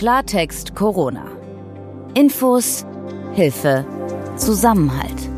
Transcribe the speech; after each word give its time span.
Klartext 0.00 0.74
Corona. 0.74 1.26
Infos, 2.14 2.86
Hilfe, 3.34 3.84
Zusammenhalt. 4.38 5.28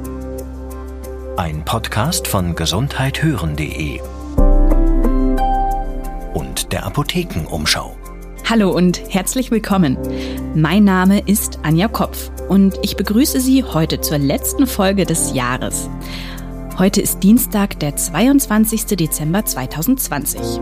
Ein 1.36 1.64
Podcast 1.64 2.28
von 2.28 2.54
gesundheithören.de 2.54 4.00
und 6.34 6.72
der 6.72 6.86
Apothekenumschau. 6.86 7.96
Hallo 8.48 8.70
und 8.70 9.02
herzlich 9.12 9.50
willkommen. 9.50 9.98
Mein 10.54 10.84
Name 10.84 11.18
ist 11.26 11.58
Anja 11.64 11.88
Kopf 11.88 12.30
und 12.48 12.78
ich 12.82 12.96
begrüße 12.96 13.40
Sie 13.40 13.64
heute 13.64 14.00
zur 14.00 14.18
letzten 14.18 14.68
Folge 14.68 15.06
des 15.06 15.34
Jahres. 15.34 15.90
Heute 16.78 17.00
ist 17.00 17.24
Dienstag, 17.24 17.80
der 17.80 17.96
22. 17.96 18.86
Dezember 18.86 19.44
2020. 19.44 20.60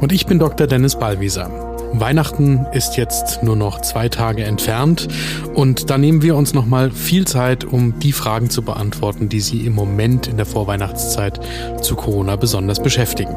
Und 0.00 0.12
ich 0.12 0.24
bin 0.24 0.38
Dr. 0.38 0.66
Dennis 0.66 0.98
Ballwieser. 0.98 1.75
Weihnachten 1.92 2.66
ist 2.72 2.96
jetzt 2.96 3.42
nur 3.42 3.56
noch 3.56 3.80
zwei 3.80 4.08
Tage 4.08 4.44
entfernt 4.44 5.08
und 5.54 5.90
da 5.90 5.98
nehmen 5.98 6.22
wir 6.22 6.36
uns 6.36 6.52
nochmal 6.52 6.90
viel 6.90 7.26
Zeit, 7.26 7.64
um 7.64 7.98
die 7.98 8.12
Fragen 8.12 8.50
zu 8.50 8.62
beantworten, 8.62 9.28
die 9.28 9.40
Sie 9.40 9.66
im 9.66 9.74
Moment 9.74 10.26
in 10.26 10.36
der 10.36 10.46
Vorweihnachtszeit 10.46 11.40
zu 11.80 11.96
Corona 11.96 12.36
besonders 12.36 12.82
beschäftigen. 12.82 13.34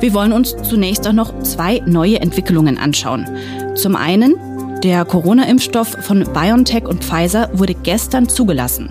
Wir 0.00 0.12
wollen 0.12 0.32
uns 0.32 0.54
zunächst 0.62 1.06
auch 1.08 1.12
noch 1.12 1.38
zwei 1.40 1.82
neue 1.86 2.20
Entwicklungen 2.20 2.78
anschauen. 2.78 3.26
Zum 3.74 3.96
einen, 3.96 4.34
der 4.82 5.04
Corona-Impfstoff 5.04 5.96
von 6.02 6.24
BioNTech 6.32 6.84
und 6.84 7.02
Pfizer 7.02 7.50
wurde 7.54 7.74
gestern 7.74 8.28
zugelassen. 8.28 8.90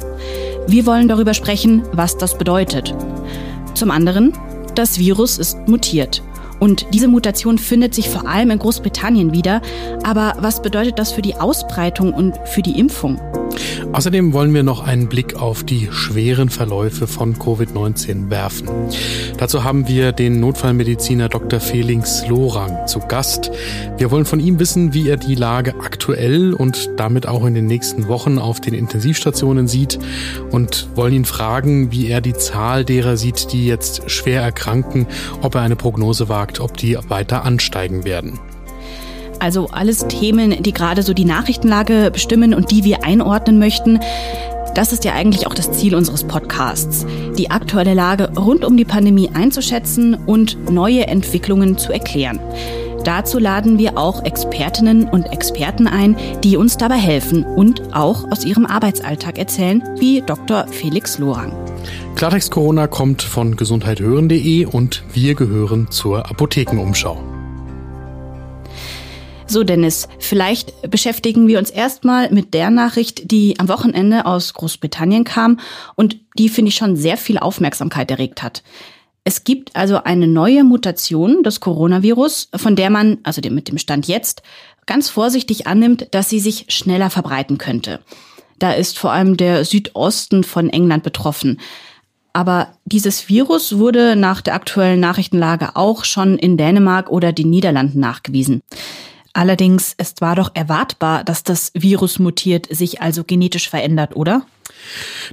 Wir 0.68 0.86
wollen 0.86 1.08
darüber 1.08 1.34
sprechen, 1.34 1.84
was 1.92 2.18
das 2.18 2.38
bedeutet. 2.38 2.96
Zum 3.76 3.92
anderen, 3.92 4.34
das 4.74 4.98
Virus 4.98 5.38
ist 5.38 5.68
mutiert. 5.68 6.24
Und 6.60 6.86
diese 6.94 7.08
Mutation 7.08 7.58
findet 7.58 7.94
sich 7.94 8.10
vor 8.10 8.28
allem 8.28 8.52
in 8.52 8.60
Großbritannien 8.60 9.34
wieder. 9.34 9.62
Aber 10.04 10.36
was 10.40 10.62
bedeutet 10.62 11.00
das 11.00 11.12
für 11.12 11.22
die 11.22 11.36
Ausbreitung 11.36 12.14
und 12.14 12.38
für 12.46 12.62
die 12.62 12.80
Impfung? 12.80 13.20
Außerdem 13.92 14.34
wollen 14.34 14.54
wir 14.54 14.64
noch 14.64 14.84
einen 14.84 15.08
Blick 15.08 15.36
auf 15.36 15.64
die 15.64 15.88
schweren 15.92 16.50
Verläufe 16.50 17.08
von 17.08 17.36
Covid-19 17.36 18.30
werfen. 18.30 18.70
Dazu 19.38 19.64
haben 19.64 19.88
wir 19.88 20.12
den 20.12 20.40
Notfallmediziner 20.40 21.30
Dr. 21.30 21.60
Felix 21.60 22.28
Lorang 22.28 22.88
zu 22.88 23.00
Gast. 23.00 23.52
Wir 23.98 24.12
wollen 24.12 24.26
von 24.26 24.40
ihm 24.40 24.60
wissen, 24.60 24.94
wie 24.94 25.08
er 25.08 25.18
die 25.18 25.36
Lage 25.36 25.76
aktuell 25.80 26.54
und 26.54 26.90
damit 26.98 27.28
auch 27.28 27.46
in 27.46 27.54
den 27.54 27.68
nächsten 27.68 28.08
Wochen 28.08 28.38
auf 28.38 28.60
den 28.60 28.74
Intensivstationen 28.74 29.68
sieht 29.68 29.98
und 30.52 30.90
wollen 30.96 31.14
ihn 31.14 31.26
fragen, 31.26 31.92
wie 31.92 32.08
er 32.08 32.22
die 32.22 32.34
Zahl 32.34 32.84
derer 32.84 33.18
sieht, 33.18 33.52
die 33.54 33.66
jetzt 33.66 34.10
schwer 34.12 34.42
erkranken, 34.42 35.08
ob 35.42 35.56
er 35.56 35.62
eine 35.62 35.76
Prognose 35.76 36.28
wagt, 36.28 36.60
ob 36.60 36.76
die 36.78 36.98
weiter 37.08 37.46
ansteigen 37.46 38.04
werden. 38.04 38.40
Also 39.46 39.68
alles 39.68 40.08
Themen, 40.08 40.64
die 40.64 40.74
gerade 40.74 41.04
so 41.04 41.14
die 41.14 41.24
Nachrichtenlage 41.24 42.10
bestimmen 42.10 42.56
und 42.56 42.72
die 42.72 42.84
wir 42.84 43.04
einordnen 43.04 43.60
möchten. 43.60 44.00
Das 44.74 44.92
ist 44.92 45.06
ja 45.06 45.14
eigentlich 45.14 45.46
auch 45.46 45.54
das 45.54 45.72
Ziel 45.72 45.94
unseres 45.94 46.24
Podcasts, 46.24 47.06
die 47.38 47.52
aktuelle 47.52 47.94
Lage 47.94 48.32
rund 48.36 48.66
um 48.66 48.76
die 48.76 48.86
Pandemie 48.86 49.30
einzuschätzen 49.32 50.16
und 50.16 50.72
neue 50.72 51.06
Entwicklungen 51.06 51.78
zu 51.78 51.94
erklären. 51.94 52.40
Dazu 53.04 53.38
laden 53.38 53.78
wir 53.78 54.00
auch 54.00 54.26
Expertinnen 54.26 55.04
und 55.08 55.26
Experten 55.26 55.86
ein, 55.86 56.18
die 56.44 56.58
uns 56.58 56.78
dabei 56.78 56.98
helfen 56.98 57.44
und 57.44 57.94
auch 57.94 58.32
aus 58.32 58.46
ihrem 58.46 58.66
Arbeitsalltag 58.66 59.38
erzählen, 59.38 59.84
wie 60.00 60.24
Dr. 60.26 60.66
Felix 60.70 61.20
Lorang. 61.20 61.54
Klartext 62.16 62.50
Corona 62.50 62.88
kommt 62.88 63.22
von 63.22 63.56
gesundheithören.de 63.56 64.66
und 64.66 65.04
wir 65.14 65.36
gehören 65.36 65.92
zur 65.92 66.32
Apothekenumschau. 66.32 67.35
So, 69.48 69.64
Dennis, 69.64 70.08
vielleicht 70.18 70.90
beschäftigen 70.90 71.48
wir 71.48 71.60
uns 71.60 71.70
erstmal 71.70 72.32
mit 72.32 72.54
der 72.54 72.72
Nachricht, 72.72 73.32
die 73.32 73.60
am 73.60 73.70
Wochenende 73.70 74.26
aus 74.26 74.54
Großbritannien 74.54 75.24
kam 75.24 75.60
und 75.96 76.18
die, 76.38 76.50
finde 76.50 76.70
ich, 76.70 76.76
schon 76.76 76.96
sehr 76.96 77.16
viel 77.16 77.38
Aufmerksamkeit 77.38 78.10
erregt 78.10 78.42
hat. 78.42 78.64
Es 79.24 79.44
gibt 79.44 79.76
also 79.76 80.04
eine 80.04 80.28
neue 80.28 80.64
Mutation 80.64 81.44
des 81.44 81.60
Coronavirus, 81.60 82.50
von 82.56 82.76
der 82.76 82.90
man, 82.90 83.20
also 83.24 83.42
mit 83.50 83.68
dem 83.68 83.78
Stand 83.78 84.08
jetzt, 84.08 84.42
ganz 84.88 85.10
vorsichtig 85.10 85.68
annimmt, 85.68 86.08
dass 86.12 86.30
sie 86.30 86.40
sich 86.40 86.66
schneller 86.70 87.10
verbreiten 87.10 87.58
könnte. 87.58 88.02
Da 88.60 88.72
ist 88.72 88.98
vor 88.98 89.12
allem 89.12 89.38
der 89.38 89.64
Südosten 89.64 90.44
von 90.44 90.70
England 90.70 91.04
betroffen. 91.04 91.60
Aber 92.34 92.74
dieses 92.84 93.30
Virus 93.30 93.78
wurde 93.78 94.16
nach 94.16 94.42
der 94.42 94.56
aktuellen 94.56 95.00
Nachrichtenlage 95.00 95.76
auch 95.76 96.04
schon 96.04 96.38
in 96.38 96.58
Dänemark 96.58 97.10
oder 97.10 97.32
den 97.32 97.50
Niederlanden 97.50 98.00
nachgewiesen. 98.00 98.62
Allerdings, 99.36 99.96
es 99.98 100.14
war 100.20 100.38
doch 100.38 100.52
erwartbar, 100.54 101.26
dass 101.26 101.44
das 101.44 101.72
Virus 101.74 102.20
mutiert, 102.20 102.74
sich 102.74 103.02
also 103.02 103.26
genetisch 103.26 103.70
verändert, 103.70 104.16
oder? 104.16 104.46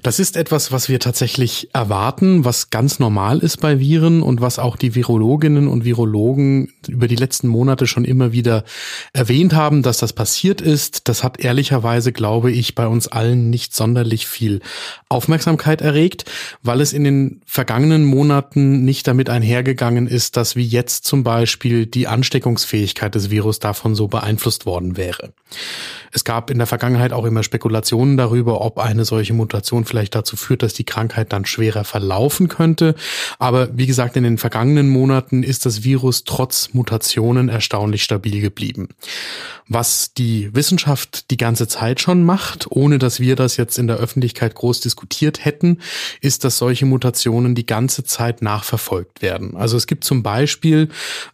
Das 0.02 0.18
ist 0.18 0.36
etwas, 0.36 0.72
was 0.72 0.88
wir 0.88 0.98
tatsächlich 0.98 1.68
erwarten, 1.72 2.44
was 2.44 2.70
ganz 2.70 2.98
normal 2.98 3.38
ist 3.40 3.60
bei 3.60 3.78
Viren 3.78 4.22
und 4.22 4.40
was 4.40 4.58
auch 4.58 4.76
die 4.76 4.94
Virologinnen 4.94 5.68
und 5.68 5.84
Virologen 5.84 6.72
über 6.88 7.08
die 7.08 7.16
letzten 7.16 7.48
Monate 7.48 7.86
schon 7.86 8.04
immer 8.04 8.32
wieder 8.32 8.64
erwähnt 9.12 9.54
haben, 9.54 9.82
dass 9.82 9.98
das 9.98 10.12
passiert 10.12 10.60
ist. 10.60 11.08
Das 11.08 11.22
hat 11.22 11.40
ehrlicherweise, 11.40 12.12
glaube 12.12 12.50
ich, 12.50 12.74
bei 12.74 12.86
uns 12.86 13.08
allen 13.08 13.50
nicht 13.50 13.74
sonderlich 13.74 14.26
viel 14.26 14.60
Aufmerksamkeit 15.08 15.82
erregt, 15.82 16.24
weil 16.62 16.80
es 16.80 16.92
in 16.92 17.04
den 17.04 17.42
vergangenen 17.46 18.04
Monaten 18.04 18.84
nicht 18.84 19.06
damit 19.06 19.28
einhergegangen 19.28 20.06
ist, 20.06 20.36
dass 20.36 20.56
wie 20.56 20.64
jetzt 20.64 21.04
zum 21.04 21.22
Beispiel 21.22 21.86
die 21.86 22.08
Ansteckungsfähigkeit 22.08 23.14
des 23.14 23.30
Virus 23.30 23.58
davon 23.58 23.94
so 23.94 24.08
beeinflusst 24.08 24.66
worden 24.66 24.96
wäre. 24.96 25.32
Es 26.12 26.24
gab 26.24 26.50
in 26.50 26.58
der 26.58 26.66
Vergangenheit 26.66 27.12
auch 27.12 27.24
immer 27.24 27.42
Spekulationen 27.42 28.16
darüber, 28.16 28.60
ob 28.60 28.78
eine 28.78 29.04
solche 29.04 29.21
Mutation 29.30 29.84
vielleicht 29.84 30.14
dazu 30.14 30.36
führt, 30.36 30.62
dass 30.62 30.74
die 30.74 30.84
Krankheit 30.84 31.32
dann 31.32 31.44
schwerer 31.44 31.84
verlaufen 31.84 32.48
könnte. 32.48 32.94
Aber 33.38 33.68
wie 33.76 33.86
gesagt, 33.86 34.16
in 34.16 34.24
den 34.24 34.38
vergangenen 34.38 34.88
Monaten 34.88 35.42
ist 35.42 35.66
das 35.66 35.84
Virus 35.84 36.24
trotz 36.24 36.70
Mutationen 36.72 37.48
erstaunlich 37.48 38.02
stabil 38.02 38.40
geblieben. 38.40 38.88
Was 39.68 40.12
die 40.12 40.54
Wissenschaft 40.54 41.30
die 41.30 41.36
ganze 41.36 41.68
Zeit 41.68 42.00
schon 42.00 42.24
macht, 42.24 42.66
ohne 42.70 42.98
dass 42.98 43.20
wir 43.20 43.36
das 43.36 43.56
jetzt 43.56 43.78
in 43.78 43.86
der 43.86 43.96
Öffentlichkeit 43.96 44.54
groß 44.54 44.80
diskutiert 44.80 45.44
hätten, 45.44 45.78
ist, 46.20 46.44
dass 46.44 46.58
solche 46.58 46.84
Mutationen 46.84 47.54
die 47.54 47.64
ganze 47.64 48.02
Zeit 48.02 48.42
nachverfolgt 48.42 49.22
werden. 49.22 49.56
Also 49.56 49.76
es 49.76 49.86
gibt 49.86 50.04
zum 50.04 50.22
Beispiel 50.22 50.88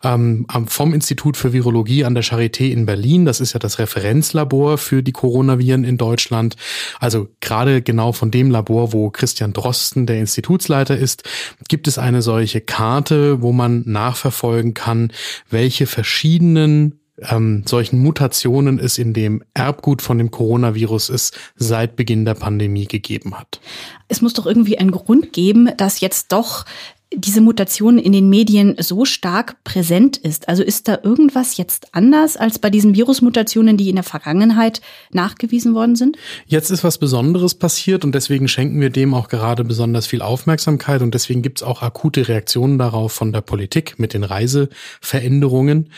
ähm, 0.04 0.46
vom 0.66 0.92
Institut 0.92 1.36
für 1.36 1.52
Virologie 1.52 2.04
an 2.04 2.14
der 2.14 2.22
Charité 2.22 2.70
in 2.70 2.84
Berlin, 2.84 3.24
das 3.24 3.40
ist 3.40 3.54
ja 3.54 3.58
das 3.58 3.78
Referenzlabor 3.78 4.48
Labor 4.48 4.78
für 4.78 5.02
die 5.02 5.12
Coronaviren 5.12 5.84
in 5.84 5.96
Deutschland. 5.98 6.56
Also 7.00 7.28
gerade 7.40 7.77
genau 7.82 8.12
von 8.12 8.30
dem 8.30 8.50
Labor, 8.50 8.92
wo 8.92 9.10
Christian 9.10 9.52
Drosten 9.52 10.06
der 10.06 10.18
Institutsleiter 10.18 10.96
ist, 10.96 11.22
gibt 11.68 11.88
es 11.88 11.98
eine 11.98 12.22
solche 12.22 12.60
Karte, 12.60 13.42
wo 13.42 13.52
man 13.52 13.82
nachverfolgen 13.86 14.74
kann, 14.74 15.12
welche 15.50 15.86
verschiedenen 15.86 17.00
ähm, 17.20 17.64
solchen 17.66 17.98
Mutationen 17.98 18.78
es 18.78 18.98
in 18.98 19.12
dem 19.12 19.42
Erbgut 19.54 20.02
von 20.02 20.18
dem 20.18 20.30
Coronavirus 20.30 21.08
es 21.08 21.32
seit 21.56 21.96
Beginn 21.96 22.24
der 22.24 22.34
Pandemie 22.34 22.86
gegeben 22.86 23.38
hat. 23.38 23.60
Es 24.08 24.22
muss 24.22 24.34
doch 24.34 24.46
irgendwie 24.46 24.78
einen 24.78 24.92
Grund 24.92 25.32
geben, 25.32 25.70
dass 25.76 26.00
jetzt 26.00 26.32
doch 26.32 26.64
diese 27.14 27.40
Mutation 27.40 27.98
in 27.98 28.12
den 28.12 28.28
Medien 28.28 28.76
so 28.78 29.04
stark 29.04 29.62
präsent 29.64 30.18
ist. 30.18 30.48
Also 30.48 30.62
ist 30.62 30.88
da 30.88 30.98
irgendwas 31.02 31.56
jetzt 31.56 31.94
anders 31.94 32.36
als 32.36 32.58
bei 32.58 32.68
diesen 32.68 32.94
Virusmutationen, 32.94 33.78
die 33.78 33.88
in 33.88 33.96
der 33.96 34.04
Vergangenheit 34.04 34.82
nachgewiesen 35.10 35.74
worden 35.74 35.96
sind? 35.96 36.18
Jetzt 36.46 36.70
ist 36.70 36.84
was 36.84 36.98
Besonderes 36.98 37.54
passiert 37.54 38.04
und 38.04 38.14
deswegen 38.14 38.46
schenken 38.46 38.80
wir 38.80 38.90
dem 38.90 39.14
auch 39.14 39.28
gerade 39.28 39.64
besonders 39.64 40.06
viel 40.06 40.20
Aufmerksamkeit 40.20 41.00
und 41.00 41.14
deswegen 41.14 41.40
gibt 41.40 41.60
es 41.60 41.62
auch 41.62 41.80
akute 41.80 42.28
Reaktionen 42.28 42.78
darauf 42.78 43.12
von 43.12 43.32
der 43.32 43.40
Politik 43.40 43.98
mit 43.98 44.12
den 44.12 44.24
Reiseveränderungen. 44.24 45.90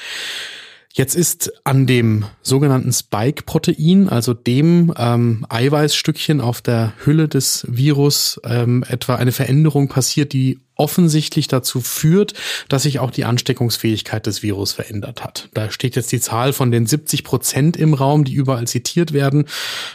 Jetzt 0.93 1.15
ist 1.15 1.53
an 1.63 1.87
dem 1.87 2.25
sogenannten 2.43 2.93
Spike-Protein, 2.93 4.09
also 4.09 4.35
dem 4.35 4.93
ähm, 4.97 5.47
Eiweißstückchen 5.49 6.41
auf 6.41 6.63
der 6.63 6.93
Hülle 7.05 7.29
des 7.29 7.65
Virus, 7.69 8.41
ähm, 8.45 8.85
etwa 8.89 9.15
eine 9.15 9.31
Veränderung 9.31 9.89
passiert, 9.89 10.33
die 10.33 10.59
offensichtlich 10.81 11.47
dazu 11.47 11.83
führt, 11.83 12.33
dass 12.69 12.85
sich 12.85 12.99
auch 13.01 13.11
die 13.11 13.27
Ansteckungsfähigkeit 13.27 14.27
des 14.27 14.43
Virus 14.43 14.73
verändert 14.73 15.23
hat. 15.23 15.51
Da 15.53 15.71
steht 15.71 15.95
jetzt 15.95 16.11
die 16.11 16.21
Zahl 16.21 16.55
von 16.55 16.71
den 16.71 16.87
70 16.87 17.23
Prozent 17.23 17.77
im 17.77 17.93
Raum, 17.93 18.25
die 18.25 18.33
überall 18.33 18.67
zitiert 18.67 19.13
werden. 19.13 19.45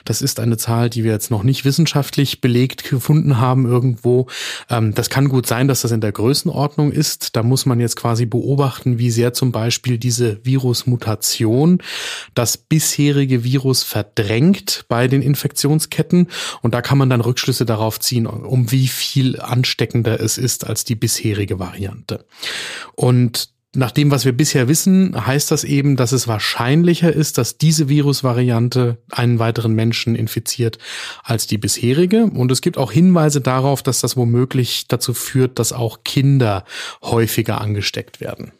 Das 0.06 0.22
ist 0.22 0.40
eine 0.40 0.58
Zahl, 0.58 0.92
die 0.92 1.04
wir 1.04 1.12
jetzt 1.12 1.32
noch 1.32 1.42
nicht 1.42 1.66
wissenschaftlich 1.66 2.40
belegt 2.40 2.84
gefunden 2.84 3.40
haben 3.40 3.66
irgendwo. 3.66 4.28
Ähm, 4.70 4.94
das 4.94 5.10
kann 5.10 5.28
gut 5.28 5.48
sein, 5.48 5.68
dass 5.68 5.82
das 5.82 5.92
in 5.92 6.02
der 6.02 6.12
Größenordnung 6.12 6.92
ist. 6.92 7.36
Da 7.36 7.42
muss 7.42 7.66
man 7.66 7.80
jetzt 7.80 7.96
quasi 7.96 8.28
beobachten, 8.28 9.00
wie 9.00 9.10
sehr 9.10 9.34
zum 9.34 9.52
Beispiel 9.52 9.98
diese 9.98 10.46
Virusmutation 10.46 11.80
das 12.36 12.58
bisherige 12.58 13.44
Virus 13.44 13.82
verdrängt 13.82 14.86
bei 14.88 15.08
den 15.08 15.24
Infektionsketten. 15.24 16.28
Und 16.62 16.76
da 16.76 16.84
kann 16.84 17.00
man 17.00 17.10
dann 17.10 17.22
Rückschlüsse 17.22 17.66
darauf 17.66 18.00
ziehen, 18.00 18.28
um 18.28 18.72
wie 18.72 18.88
viel 18.88 19.40
ansteckender 19.42 20.20
es 20.20 20.38
ist 20.38 20.68
als 20.76 20.84
die 20.84 20.96
bisherige 20.96 21.58
Variante. 21.58 22.26
Und 22.96 23.48
nach 23.74 23.92
dem, 23.92 24.12
was 24.12 24.26
wir 24.26 24.34
bisher 24.34 24.68
wissen, 24.68 25.26
heißt 25.26 25.50
das 25.50 25.64
eben, 25.64 25.96
dass 25.96 26.12
es 26.12 26.28
wahrscheinlicher 26.28 27.14
ist, 27.14 27.38
dass 27.38 27.58
diese 27.58 27.88
Virusvariante 27.88 28.98
einen 29.10 29.40
weiteren 29.40 29.74
Menschen 29.74 30.16
infiziert 30.16 30.78
als 31.24 31.48
die 31.48 31.58
bisherige. 31.58 32.26
Und 32.26 32.52
es 32.52 32.60
gibt 32.60 32.78
auch 32.78 32.92
Hinweise 32.92 33.40
darauf, 33.40 33.84
dass 33.84 34.02
das 34.02 34.18
womöglich 34.18 34.90
dazu 34.90 35.14
führt, 35.14 35.60
dass 35.60 35.72
auch 35.72 36.04
Kinder 36.04 36.66
häufiger 37.02 37.62
angesteckt 37.62 38.20
werden. 38.20 38.52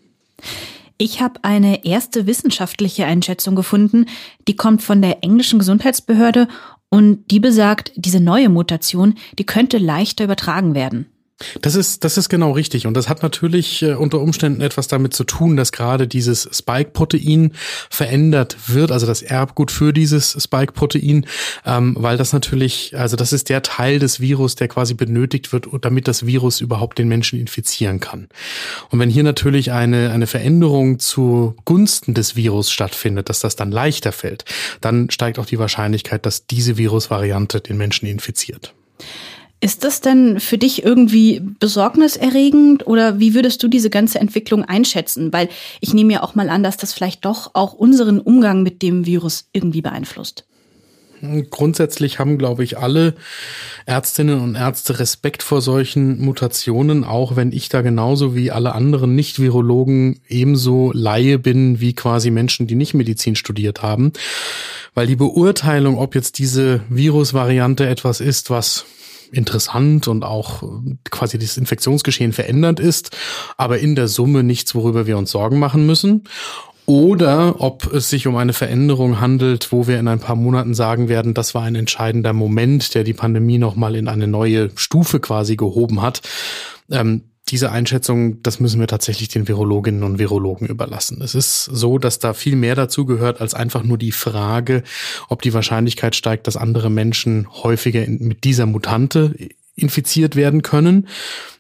Ich 0.98 1.20
habe 1.20 1.44
eine 1.44 1.84
erste 1.84 2.28
wissenschaftliche 2.28 3.06
Einschätzung 3.06 3.56
gefunden, 3.56 4.06
die 4.48 4.56
kommt 4.56 4.82
von 4.82 5.02
der 5.02 5.22
englischen 5.22 5.60
Gesundheitsbehörde 5.60 6.48
und 6.88 7.30
die 7.30 7.42
besagt, 7.42 7.92
diese 7.98 8.22
neue 8.22 8.48
Mutation, 8.48 9.16
die 9.38 9.46
könnte 9.46 9.80
leichter 9.80 10.24
übertragen 10.24 10.76
werden. 10.76 11.08
Das 11.62 11.76
ist, 11.76 12.06
das 12.06 12.18
ist 12.18 12.30
genau 12.30 12.52
richtig. 12.52 12.88
Und 12.88 12.94
das 12.94 13.10
hat 13.10 13.22
natürlich 13.22 13.82
äh, 13.82 13.96
unter 13.96 14.22
Umständen 14.22 14.62
etwas 14.62 14.88
damit 14.88 15.14
zu 15.14 15.26
tun, 15.26 15.58
dass 15.58 15.74
gerade 15.74 16.08
dieses 16.08 16.48
Spike-Protein 16.50 17.52
verändert 17.90 18.56
wird, 18.68 18.92
also 18.94 19.06
das 19.06 19.22
Erbgut 19.22 19.70
für 19.70 19.92
dieses 19.92 20.32
Spike-Protein, 20.42 21.26
ähm, 21.66 21.98
weil 22.00 22.16
das 22.16 22.32
natürlich, 22.32 22.98
also 22.98 23.18
das 23.18 23.34
ist 23.34 23.50
der 23.50 23.64
Teil 23.64 24.00
des 24.00 24.22
Virus, 24.22 24.56
der 24.56 24.70
quasi 24.70 24.94
benötigt 24.94 25.52
wird, 25.52 25.68
damit 25.82 26.08
das 26.08 26.26
Virus 26.26 26.62
überhaupt 26.62 27.00
den 27.00 27.10
Menschen 27.10 27.38
infizieren 27.38 28.00
kann. 28.00 28.30
Und 28.90 29.00
wenn 29.00 29.10
hier 29.10 29.24
natürlich 29.24 29.74
eine, 29.74 30.12
eine 30.12 30.28
Veränderung 30.28 31.00
zu 31.00 31.58
Gunsten 31.66 32.14
des 32.14 32.38
Virus 32.38 32.72
stattfindet, 32.72 33.28
dass 33.28 33.42
das 33.42 33.58
dann 33.58 33.72
leichter 33.72 34.14
fällt, 34.14 34.46
dann 34.80 35.10
steigt 35.10 35.38
auch 35.38 35.46
die 35.46 35.60
Wahrscheinlichkeit, 35.60 36.26
dass 36.26 36.48
diese 36.48 36.78
Virusvariante 36.78 37.60
den 37.60 37.76
Menschen 37.76 38.08
infiziert. 38.08 38.74
Ist 39.66 39.84
das 39.84 40.00
denn 40.00 40.40
für 40.40 40.60
dich 40.60 40.84
irgendwie 40.86 41.42
besorgniserregend 41.60 42.86
oder 42.86 43.20
wie 43.20 43.34
würdest 43.34 43.64
du 43.64 43.68
diese 43.68 43.90
ganze 43.90 44.20
Entwicklung 44.20 44.64
einschätzen? 44.64 45.34
Weil 45.34 45.50
ich 45.82 45.92
nehme 45.92 46.14
ja 46.14 46.22
auch 46.22 46.36
mal 46.36 46.52
an, 46.52 46.62
dass 46.62 46.78
das 46.78 46.94
vielleicht 46.94 47.26
doch 47.26 47.50
auch 47.56 47.74
unseren 47.74 48.20
Umgang 48.20 48.62
mit 48.62 48.84
dem 48.84 49.08
Virus 49.08 49.46
irgendwie 49.54 49.82
beeinflusst. 49.82 50.46
Grundsätzlich 51.50 52.20
haben, 52.20 52.38
glaube 52.38 52.64
ich, 52.64 52.78
alle 52.78 53.16
Ärztinnen 53.88 54.40
und 54.40 54.54
Ärzte 54.54 55.00
Respekt 55.00 55.42
vor 55.42 55.62
solchen 55.62 56.24
Mutationen, 56.24 57.04
auch 57.04 57.36
wenn 57.36 57.52
ich 57.52 57.68
da 57.68 57.82
genauso 57.82 58.36
wie 58.36 58.52
alle 58.52 58.76
anderen 58.76 59.16
Nicht-Virologen 59.16 60.20
ebenso 60.28 60.92
Laie 60.94 61.40
bin 61.40 61.80
wie 61.80 61.96
quasi 61.96 62.30
Menschen, 62.30 62.68
die 62.68 62.76
nicht 62.76 62.94
Medizin 62.94 63.36
studiert 63.36 63.82
haben. 63.82 64.14
Weil 64.94 65.08
die 65.08 65.16
Beurteilung, 65.16 65.98
ob 65.98 66.14
jetzt 66.14 66.38
diese 66.38 66.82
Virusvariante 66.90 67.88
etwas 67.88 68.22
ist, 68.22 68.52
was 68.52 68.86
interessant 69.36 70.08
und 70.08 70.24
auch 70.24 70.64
äh, 70.64 70.96
quasi 71.10 71.38
das 71.38 71.58
Infektionsgeschehen 71.58 72.34
verändert 72.34 72.80
ist, 72.80 73.16
aber 73.58 73.80
in 73.80 73.96
der 73.96 74.08
Summe 74.08 74.44
nichts, 74.44 74.76
worüber 74.76 75.08
wir 75.08 75.18
uns 75.18 75.32
Sorgen 75.32 75.60
machen 75.60 75.86
müssen. 75.86 76.24
Oder 76.88 77.62
ob 77.62 77.92
es 77.94 78.12
sich 78.12 78.28
um 78.28 78.36
eine 78.36 78.54
Veränderung 78.54 79.20
handelt, 79.20 79.72
wo 79.72 79.88
wir 79.88 80.00
in 80.00 80.08
ein 80.08 80.20
paar 80.20 80.36
Monaten 80.36 80.76
sagen 80.76 81.10
werden, 81.10 81.34
das 81.34 81.56
war 81.56 81.64
ein 81.64 81.74
entscheidender 81.74 82.32
Moment, 82.32 82.94
der 82.94 83.04
die 83.04 83.14
Pandemie 83.14 83.58
nochmal 83.58 83.96
in 83.96 84.08
eine 84.08 84.28
neue 84.28 84.70
Stufe 84.76 85.20
quasi 85.20 85.56
gehoben 85.56 86.04
hat. 86.04 86.22
Ähm, 86.92 87.24
diese 87.50 87.72
Einschätzung, 87.72 88.42
das 88.42 88.60
müssen 88.60 88.80
wir 88.80 88.88
tatsächlich 88.88 89.28
den 89.28 89.48
Virologinnen 89.48 90.04
und 90.04 90.18
Virologen 90.18 90.68
überlassen. 90.68 91.22
Es 91.22 91.36
ist 91.36 91.66
so, 91.66 92.00
dass 92.00 92.18
da 92.18 92.34
viel 92.34 92.56
mehr 92.56 92.74
dazu 92.76 93.06
gehört 93.06 93.40
als 93.40 93.54
einfach 93.54 93.84
nur 93.84 94.00
die 94.00 94.12
Frage, 94.12 94.84
ob 95.30 95.44
die 95.44 95.54
Wahrscheinlichkeit 95.54 96.16
steigt, 96.16 96.48
dass 96.48 96.58
andere 96.58 96.90
Menschen 96.90 97.48
häufiger 97.64 98.06
mit 98.08 98.44
dieser 98.44 98.66
Mutante 98.66 99.36
infiziert 99.76 100.36
werden 100.36 100.64
können. 100.64 101.08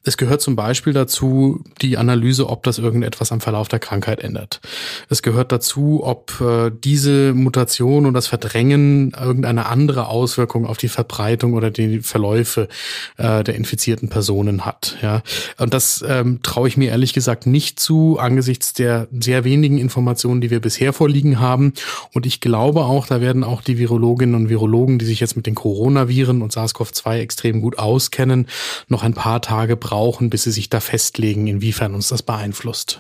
Es 0.06 0.18
gehört 0.18 0.40
zum 0.40 0.56
Beispiel 0.56 0.94
dazu 0.94 1.63
die 1.81 1.98
Analyse, 1.98 2.48
ob 2.48 2.62
das 2.62 2.78
irgendetwas 2.78 3.31
am 3.31 3.42
Verlauf 3.42 3.68
der 3.68 3.80
Krankheit 3.80 4.19
ändert. 4.19 4.62
Es 5.10 5.24
gehört 5.24 5.52
dazu, 5.52 6.02
ob 6.04 6.40
äh, 6.40 6.72
diese 6.72 7.34
Mutation 7.34 8.06
und 8.06 8.13
das 8.13 8.28
Verdrängen 8.28 9.13
irgendeine 9.19 9.66
andere 9.66 10.07
Auswirkung 10.07 10.68
auf 10.68 10.78
die 10.78 10.90
Verbreitung 10.90 11.54
oder 11.54 11.72
die 11.72 12.02
Verläufe 12.02 12.68
äh, 13.18 13.44
der 13.44 13.56
infizierten 13.56 14.07
Personen 14.07 14.63
hat. 14.63 14.96
Ja, 15.02 15.24
und 15.57 15.74
das 15.74 16.06
ähm, 16.08 16.40
traue 16.44 16.68
ich 16.68 16.78
mir 16.78 16.92
ehrlich 16.92 17.13
gesagt 17.13 17.48
nicht 17.48 17.80
zu 17.80 18.19
angesichts 18.19 18.74
der 18.74 19.08
sehr 19.19 19.44
wenigen 19.44 19.80
Informationen, 19.80 20.40
die 20.40 20.51
wir 20.51 20.60
bisher 20.60 20.94
vorliegen 20.94 21.40
haben. 21.40 21.74
Und 22.13 22.28
ich 22.28 22.42
glaube 22.42 22.81
auch, 22.81 23.08
da 23.08 23.22
werden 23.22 23.44
auch 23.44 23.62
die 23.62 23.80
Virologinnen 23.80 24.36
und 24.36 24.50
Virologen, 24.50 25.00
die 25.00 25.06
sich 25.06 25.19
jetzt 25.19 25.36
mit 25.36 25.48
den 25.48 25.56
Coronaviren 25.56 26.44
und 26.44 26.54
SARS-CoV-2 26.54 27.18
extrem 27.18 27.62
gut 27.62 27.80
auskennen, 27.80 28.48
noch 28.88 29.01
ein 29.01 29.16
paar 29.16 29.42
Tage 29.42 29.75
brauchen 29.75 29.95
brauchen, 29.96 30.30
bis 30.30 30.44
sie 30.44 30.52
sich 30.52 30.70
da 30.70 30.82
festlegen, 30.82 31.48
inwiefern 31.48 31.96
uns 31.96 32.10
das 32.10 32.22
beeinflusst. 32.22 33.00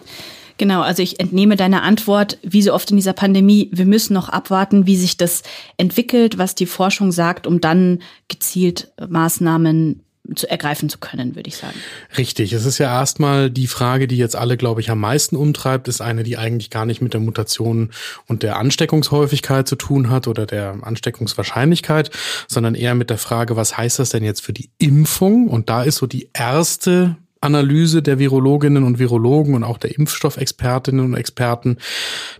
Genau, 0.57 0.81
also 0.81 1.03
ich 1.03 1.19
entnehme 1.19 1.57
deine 1.57 1.81
Antwort, 1.81 2.37
wie 2.41 2.61
so 2.61 2.73
oft 2.73 2.89
in 2.89 2.95
dieser 2.95 3.11
Pandemie, 3.11 3.69
wir 3.73 3.85
müssen 3.85 4.13
noch 4.13 4.29
abwarten, 4.29 4.87
wie 4.87 4.95
sich 4.95 5.17
das 5.17 5.43
entwickelt, 5.75 6.37
was 6.37 6.55
die 6.55 6.65
Forschung 6.65 7.11
sagt, 7.11 7.47
um 7.47 7.59
dann 7.59 8.01
gezielt 8.29 8.93
Maßnahmen 9.05 10.04
zu 10.33 10.49
ergreifen 10.49 10.89
zu 10.89 10.97
können, 10.97 11.35
würde 11.35 11.47
ich 11.47 11.57
sagen. 11.57 11.75
Richtig. 12.17 12.53
Es 12.53 12.65
ist 12.65 12.77
ja 12.77 12.87
erstmal 12.87 13.49
die 13.49 13.67
Frage, 13.67 14.07
die 14.07 14.17
jetzt 14.17 14.35
alle, 14.35 14.57
glaube 14.57 14.81
ich, 14.81 14.89
am 14.89 14.99
meisten 14.99 15.35
umtreibt, 15.35 15.87
ist 15.87 16.01
eine, 16.01 16.23
die 16.23 16.37
eigentlich 16.37 16.69
gar 16.69 16.85
nicht 16.85 17.01
mit 17.01 17.13
der 17.13 17.21
Mutation 17.21 17.91
und 18.27 18.43
der 18.43 18.57
Ansteckungshäufigkeit 18.57 19.67
zu 19.67 19.75
tun 19.75 20.09
hat 20.09 20.27
oder 20.27 20.45
der 20.45 20.77
Ansteckungswahrscheinlichkeit, 20.81 22.11
sondern 22.47 22.75
eher 22.75 22.95
mit 22.95 23.09
der 23.09 23.17
Frage, 23.17 23.55
was 23.55 23.77
heißt 23.77 23.99
das 23.99 24.09
denn 24.09 24.23
jetzt 24.23 24.41
für 24.41 24.53
die 24.53 24.69
Impfung? 24.77 25.47
Und 25.47 25.69
da 25.69 25.83
ist 25.83 25.97
so 25.97 26.07
die 26.07 26.29
erste 26.33 27.17
Analyse 27.45 28.01
der 28.01 28.19
Virologinnen 28.19 28.83
und 28.83 28.99
Virologen 28.99 29.53
und 29.53 29.63
auch 29.63 29.77
der 29.77 29.95
Impfstoffexpertinnen 29.95 31.05
und 31.05 31.13
Experten, 31.13 31.77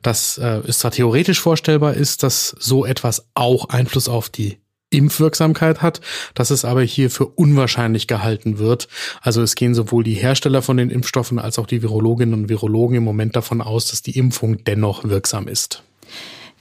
dass 0.01 0.37
äh, 0.37 0.61
es 0.67 0.79
zwar 0.79 0.91
theoretisch 0.91 1.39
vorstellbar 1.39 1.93
ist, 1.93 2.23
dass 2.23 2.55
so 2.59 2.85
etwas 2.85 3.27
auch 3.35 3.69
Einfluss 3.69 4.09
auf 4.09 4.29
die 4.29 4.57
Impfwirksamkeit 4.89 5.81
hat, 5.81 6.01
dass 6.33 6.51
es 6.51 6.65
aber 6.65 6.81
hier 6.81 7.09
für 7.09 7.25
unwahrscheinlich 7.25 8.07
gehalten 8.07 8.59
wird. 8.59 8.87
Also 9.21 9.41
es 9.41 9.55
gehen 9.55 9.75
sowohl 9.75 10.03
die 10.03 10.13
Hersteller 10.13 10.61
von 10.61 10.77
den 10.77 10.89
Impfstoffen 10.89 11.39
als 11.39 11.59
auch 11.59 11.67
die 11.67 11.81
Virologinnen 11.81 12.33
und 12.33 12.49
Virologen 12.49 12.97
im 12.97 13.03
Moment 13.03 13.35
davon 13.35 13.61
aus, 13.61 13.89
dass 13.89 14.01
die 14.01 14.17
Impfung 14.17 14.63
dennoch 14.63 15.03
wirksam 15.03 15.47
ist. 15.47 15.83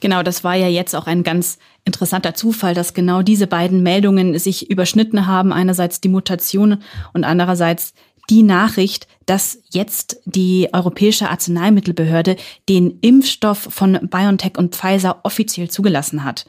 Genau, 0.00 0.22
das 0.22 0.44
war 0.44 0.54
ja 0.54 0.68
jetzt 0.68 0.94
auch 0.94 1.06
ein 1.06 1.22
ganz 1.22 1.58
interessanter 1.84 2.34
Zufall, 2.34 2.74
dass 2.74 2.94
genau 2.94 3.22
diese 3.22 3.46
beiden 3.46 3.82
Meldungen 3.82 4.38
sich 4.38 4.70
überschnitten 4.70 5.26
haben. 5.26 5.52
Einerseits 5.52 6.00
die 6.00 6.08
Mutation 6.08 6.82
und 7.12 7.24
andererseits 7.24 7.94
die 8.30 8.42
Nachricht, 8.42 9.06
dass 9.26 9.58
jetzt 9.70 10.20
die 10.24 10.68
Europäische 10.72 11.30
Arzneimittelbehörde 11.30 12.36
den 12.68 12.98
Impfstoff 13.00 13.58
von 13.70 13.98
BioNTech 14.10 14.58
und 14.58 14.74
Pfizer 14.74 15.20
offiziell 15.22 15.70
zugelassen 15.70 16.24
hat. 16.24 16.46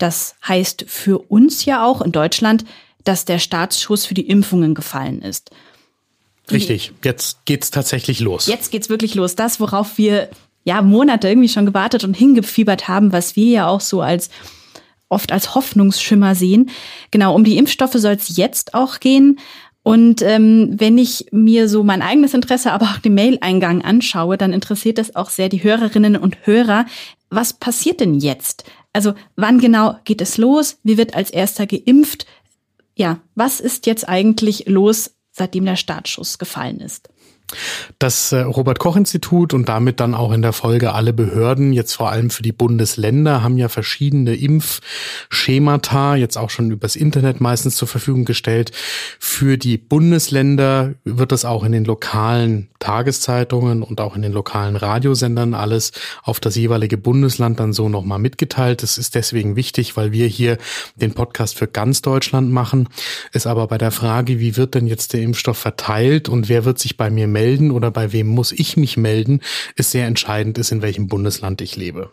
Das 0.00 0.34
heißt 0.46 0.84
für 0.88 1.18
uns 1.18 1.64
ja 1.64 1.84
auch 1.86 2.00
in 2.00 2.10
Deutschland, 2.10 2.64
dass 3.04 3.24
der 3.24 3.38
Startschuss 3.38 4.06
für 4.06 4.14
die 4.14 4.28
Impfungen 4.28 4.74
gefallen 4.74 5.22
ist. 5.22 5.50
Richtig, 6.50 6.92
jetzt 7.04 7.44
geht's 7.44 7.70
tatsächlich 7.70 8.20
los. 8.20 8.46
Jetzt 8.46 8.72
geht's 8.72 8.88
wirklich 8.88 9.14
los. 9.14 9.36
Das, 9.36 9.60
worauf 9.60 9.98
wir 9.98 10.30
ja 10.64 10.82
Monate 10.82 11.28
irgendwie 11.28 11.48
schon 11.48 11.66
gewartet 11.66 12.02
und 12.04 12.16
hingefiebert 12.16 12.88
haben, 12.88 13.12
was 13.12 13.36
wir 13.36 13.46
ja 13.46 13.68
auch 13.68 13.80
so 13.80 14.02
als 14.02 14.30
oft 15.08 15.32
als 15.32 15.54
Hoffnungsschimmer 15.54 16.34
sehen. 16.34 16.70
Genau, 17.10 17.34
um 17.34 17.44
die 17.44 17.58
Impfstoffe 17.58 17.94
soll 17.94 18.14
es 18.14 18.36
jetzt 18.36 18.74
auch 18.74 19.00
gehen. 19.00 19.38
Und 19.82 20.22
ähm, 20.22 20.74
wenn 20.76 20.98
ich 20.98 21.26
mir 21.32 21.68
so 21.68 21.82
mein 21.82 22.02
eigenes 22.02 22.34
Interesse, 22.34 22.72
aber 22.72 22.86
auch 22.86 22.98
den 22.98 23.14
Mail-Eingang 23.14 23.82
anschaue, 23.82 24.36
dann 24.36 24.52
interessiert 24.52 24.98
das 24.98 25.16
auch 25.16 25.30
sehr 25.30 25.48
die 25.48 25.62
Hörerinnen 25.62 26.16
und 26.16 26.46
Hörer. 26.46 26.86
Was 27.30 27.54
passiert 27.54 28.00
denn 28.00 28.14
jetzt? 28.14 28.64
Also 28.92 29.14
wann 29.36 29.58
genau 29.60 29.96
geht 30.04 30.20
es 30.20 30.36
los? 30.38 30.78
Wie 30.82 30.96
wird 30.96 31.14
als 31.14 31.30
erster 31.30 31.66
geimpft? 31.66 32.26
Ja, 32.96 33.20
was 33.34 33.60
ist 33.60 33.86
jetzt 33.86 34.08
eigentlich 34.08 34.66
los, 34.66 35.14
seitdem 35.30 35.64
der 35.64 35.76
Startschuss 35.76 36.38
gefallen 36.38 36.80
ist? 36.80 37.08
Das 37.98 38.32
äh, 38.32 38.40
Robert 38.40 38.78
Koch 38.78 38.96
Institut 38.96 39.54
und 39.54 39.68
damit 39.68 40.00
dann 40.00 40.14
auch 40.14 40.32
in 40.32 40.42
der 40.42 40.52
Folge 40.52 40.92
alle 40.92 41.12
Behörden, 41.12 41.72
jetzt 41.72 41.94
vor 41.94 42.10
allem 42.10 42.30
für 42.30 42.42
die 42.42 42.52
Bundesländer, 42.52 43.42
haben 43.42 43.58
ja 43.58 43.68
verschiedene 43.68 44.34
Impfschemata, 44.34 46.16
jetzt 46.16 46.36
auch 46.36 46.50
schon 46.50 46.70
übers 46.70 46.96
Internet 46.96 47.40
meistens 47.40 47.76
zur 47.76 47.88
Verfügung 47.88 48.24
gestellt. 48.24 48.72
Für 49.18 49.58
die 49.58 49.78
Bundesländer 49.78 50.94
wird 51.04 51.32
das 51.32 51.44
auch 51.44 51.64
in 51.64 51.72
den 51.72 51.84
lokalen 51.84 52.68
Tageszeitungen 52.78 53.82
und 53.82 54.00
auch 54.00 54.16
in 54.16 54.22
den 54.22 54.32
lokalen 54.32 54.76
Radiosendern 54.76 55.54
alles 55.54 55.92
auf 56.22 56.40
das 56.40 56.56
jeweilige 56.56 56.96
Bundesland 56.96 57.60
dann 57.60 57.72
so 57.72 57.88
nochmal 57.88 58.18
mitgeteilt. 58.18 58.82
Das 58.82 58.96
ist 58.98 59.14
deswegen 59.14 59.56
wichtig, 59.56 59.96
weil 59.96 60.12
wir 60.12 60.26
hier 60.26 60.56
den 60.96 61.12
Podcast 61.12 61.58
für 61.58 61.66
ganz 61.66 62.02
Deutschland 62.02 62.50
machen. 62.50 62.88
Ist 63.32 63.46
aber 63.46 63.66
bei 63.66 63.76
der 63.76 63.90
Frage, 63.90 64.40
wie 64.40 64.56
wird 64.56 64.74
denn 64.74 64.86
jetzt 64.86 65.12
der 65.12 65.20
Impfstoff 65.20 65.58
verteilt 65.58 66.28
und 66.28 66.48
wer 66.48 66.64
wird 66.64 66.78
sich 66.78 66.96
bei 66.96 67.10
mir 67.10 67.26
melden, 67.26 67.39
melden 67.40 67.70
oder 67.70 67.90
bei 67.90 68.12
wem 68.12 68.26
muss 68.26 68.52
ich 68.52 68.76
mich 68.76 68.98
melden, 68.98 69.40
ist 69.74 69.92
sehr 69.92 70.06
entscheidend 70.06 70.58
ist, 70.58 70.72
in 70.72 70.82
welchem 70.82 71.08
Bundesland 71.08 71.62
ich 71.62 71.74
lebe. 71.74 72.10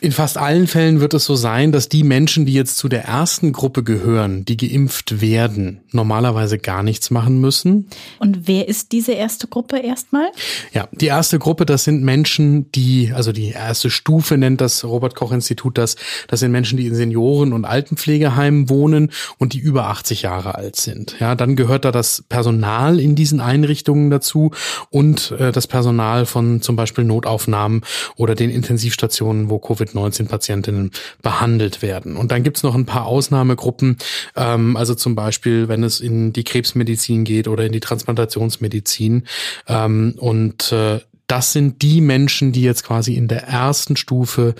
In 0.00 0.12
fast 0.12 0.38
allen 0.38 0.66
Fällen 0.66 1.00
wird 1.00 1.14
es 1.14 1.24
so 1.24 1.34
sein, 1.34 1.72
dass 1.72 1.88
die 1.88 2.04
Menschen, 2.04 2.46
die 2.46 2.52
jetzt 2.52 2.76
zu 2.76 2.88
der 2.88 3.04
ersten 3.04 3.52
Gruppe 3.52 3.82
gehören, 3.82 4.44
die 4.44 4.56
geimpft 4.56 5.20
werden, 5.20 5.80
normalerweise 5.92 6.58
gar 6.58 6.82
nichts 6.82 7.10
machen 7.10 7.40
müssen. 7.40 7.88
Und 8.18 8.46
wer 8.46 8.68
ist 8.68 8.92
diese 8.92 9.12
erste 9.12 9.46
Gruppe 9.46 9.78
erstmal? 9.78 10.30
Ja, 10.72 10.88
die 10.92 11.06
erste 11.06 11.38
Gruppe, 11.38 11.66
das 11.66 11.84
sind 11.84 12.02
Menschen, 12.02 12.70
die, 12.72 13.12
also 13.14 13.32
die 13.32 13.50
erste 13.50 13.90
Stufe 13.90 14.36
nennt 14.36 14.60
das 14.60 14.84
Robert 14.84 15.14
Koch 15.14 15.32
Institut 15.32 15.78
das, 15.78 15.96
das 16.26 16.40
sind 16.40 16.52
Menschen, 16.52 16.76
die 16.76 16.86
in 16.86 16.94
Senioren- 16.94 17.52
und 17.52 17.64
Altenpflegeheimen 17.64 18.68
wohnen 18.68 19.10
und 19.38 19.52
die 19.52 19.58
über 19.58 19.88
80 19.88 20.22
Jahre 20.22 20.56
alt 20.56 20.76
sind. 20.76 21.16
Ja, 21.20 21.34
dann 21.34 21.56
gehört 21.56 21.84
da 21.84 21.92
das 21.92 22.24
Personal 22.28 23.00
in 23.00 23.14
diesen 23.14 23.40
Einrichtungen 23.40 24.10
dazu 24.10 24.52
und 24.90 25.32
äh, 25.38 25.52
das 25.52 25.66
Personal 25.66 26.26
von 26.26 26.60
zum 26.60 26.76
Beispiel 26.76 27.04
Notaufnahmen 27.04 27.82
oder 28.16 28.34
den 28.34 28.50
Intensivstationen, 28.50 29.50
wo 29.50 29.58
Covid-19-Patientinnen 29.78 30.90
behandelt 31.22 31.82
werden. 31.82 32.16
Und 32.16 32.32
dann 32.32 32.42
gibt's 32.42 32.62
noch 32.62 32.74
ein 32.74 32.86
paar 32.86 33.06
Ausnahmegruppen, 33.06 33.98
ähm, 34.36 34.76
also 34.76 34.94
zum 34.94 35.14
Beispiel, 35.14 35.68
wenn 35.68 35.84
es 35.84 36.00
in 36.00 36.32
die 36.32 36.44
Krebsmedizin 36.44 37.24
geht 37.24 37.48
oder 37.48 37.64
in 37.64 37.72
die 37.72 37.80
Transplantationsmedizin. 37.80 39.24
Ähm, 39.66 40.14
und 40.18 40.72
äh, 40.72 41.00
das 41.28 41.52
sind 41.52 41.82
die 41.82 42.00
Menschen, 42.00 42.52
die 42.52 42.62
jetzt 42.62 42.84
quasi 42.84 43.14
in 43.14 43.28
der 43.28 43.46
ersten 43.46 43.96
Stufe 43.96 44.54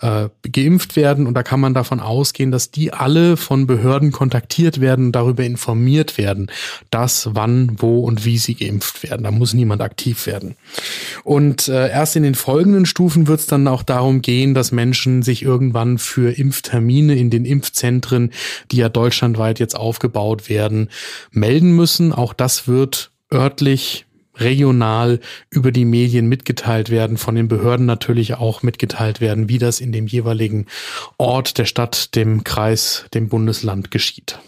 äh, 0.00 0.28
geimpft 0.50 0.96
werden. 0.96 1.26
Und 1.26 1.34
da 1.34 1.42
kann 1.42 1.60
man 1.60 1.74
davon 1.74 2.00
ausgehen, 2.00 2.50
dass 2.50 2.70
die 2.70 2.92
alle 2.94 3.36
von 3.36 3.66
Behörden 3.66 4.10
kontaktiert 4.10 4.80
werden, 4.80 5.12
darüber 5.12 5.44
informiert 5.44 6.16
werden, 6.16 6.50
dass, 6.90 7.28
wann, 7.34 7.76
wo 7.78 8.00
und 8.00 8.24
wie 8.24 8.38
sie 8.38 8.54
geimpft 8.54 9.02
werden. 9.02 9.24
Da 9.24 9.30
muss 9.30 9.52
niemand 9.52 9.82
aktiv 9.82 10.26
werden. 10.26 10.56
Und 11.24 11.68
äh, 11.68 11.90
erst 11.90 12.16
in 12.16 12.22
den 12.22 12.34
folgenden 12.34 12.86
Stufen 12.86 13.26
wird 13.26 13.40
es 13.40 13.46
dann 13.46 13.68
auch 13.68 13.82
darum 13.82 14.22
gehen, 14.22 14.54
dass 14.54 14.72
Menschen 14.72 15.22
sich 15.22 15.42
irgendwann 15.42 15.98
für 15.98 16.36
Impftermine 16.36 17.16
in 17.16 17.28
den 17.28 17.44
Impfzentren, 17.44 18.30
die 18.72 18.78
ja 18.78 18.88
deutschlandweit 18.88 19.58
jetzt 19.58 19.76
aufgebaut 19.76 20.48
werden, 20.48 20.88
melden 21.32 21.76
müssen. 21.76 22.14
Auch 22.14 22.32
das 22.32 22.66
wird 22.66 23.10
örtlich 23.30 24.06
regional 24.36 25.20
über 25.50 25.72
die 25.72 25.84
Medien 25.84 26.28
mitgeteilt 26.28 26.90
werden, 26.90 27.16
von 27.16 27.34
den 27.34 27.48
Behörden 27.48 27.86
natürlich 27.86 28.34
auch 28.34 28.62
mitgeteilt 28.62 29.20
werden, 29.20 29.48
wie 29.48 29.58
das 29.58 29.80
in 29.80 29.92
dem 29.92 30.06
jeweiligen 30.06 30.66
Ort, 31.18 31.58
der 31.58 31.64
Stadt, 31.64 32.14
dem 32.14 32.44
Kreis, 32.44 33.06
dem 33.14 33.28
Bundesland 33.28 33.90
geschieht. 33.90 34.38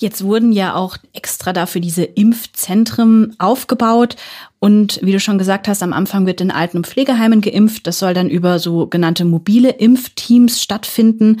Jetzt 0.00 0.24
wurden 0.24 0.50
ja 0.50 0.74
auch 0.76 0.96
extra 1.12 1.52
dafür 1.52 1.82
diese 1.82 2.04
Impfzentren 2.04 3.36
aufgebaut. 3.38 4.16
Und 4.58 4.98
wie 5.02 5.12
du 5.12 5.20
schon 5.20 5.36
gesagt 5.36 5.68
hast, 5.68 5.82
am 5.82 5.92
Anfang 5.92 6.24
wird 6.24 6.40
in 6.40 6.50
Alten- 6.50 6.78
und 6.78 6.86
Pflegeheimen 6.86 7.42
geimpft. 7.42 7.86
Das 7.86 7.98
soll 7.98 8.14
dann 8.14 8.30
über 8.30 8.58
sogenannte 8.58 9.26
mobile 9.26 9.68
Impfteams 9.68 10.62
stattfinden. 10.62 11.40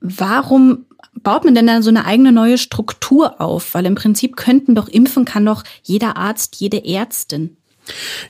Warum 0.00 0.86
baut 1.22 1.44
man 1.44 1.54
denn 1.54 1.66
dann 1.66 1.82
so 1.82 1.90
eine 1.90 2.06
eigene 2.06 2.32
neue 2.32 2.58
Struktur 2.58 3.40
auf? 3.40 3.74
Weil 3.74 3.86
im 3.86 3.94
Prinzip 3.94 4.36
könnten 4.36 4.74
doch 4.74 4.88
impfen 4.88 5.24
kann 5.24 5.44
doch 5.44 5.64
jeder 5.82 6.16
Arzt, 6.16 6.56
jede 6.56 6.84
Ärztin. 6.84 7.57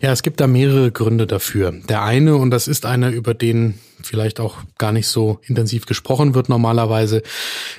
Ja, 0.00 0.12
es 0.12 0.22
gibt 0.22 0.40
da 0.40 0.46
mehrere 0.46 0.90
Gründe 0.90 1.26
dafür. 1.26 1.72
Der 1.88 2.02
eine, 2.02 2.36
und 2.36 2.50
das 2.50 2.68
ist 2.68 2.86
einer, 2.86 3.10
über 3.10 3.34
den 3.34 3.78
vielleicht 4.02 4.40
auch 4.40 4.56
gar 4.78 4.92
nicht 4.92 5.08
so 5.08 5.40
intensiv 5.42 5.86
gesprochen 5.86 6.34
wird 6.34 6.48
normalerweise, 6.48 7.22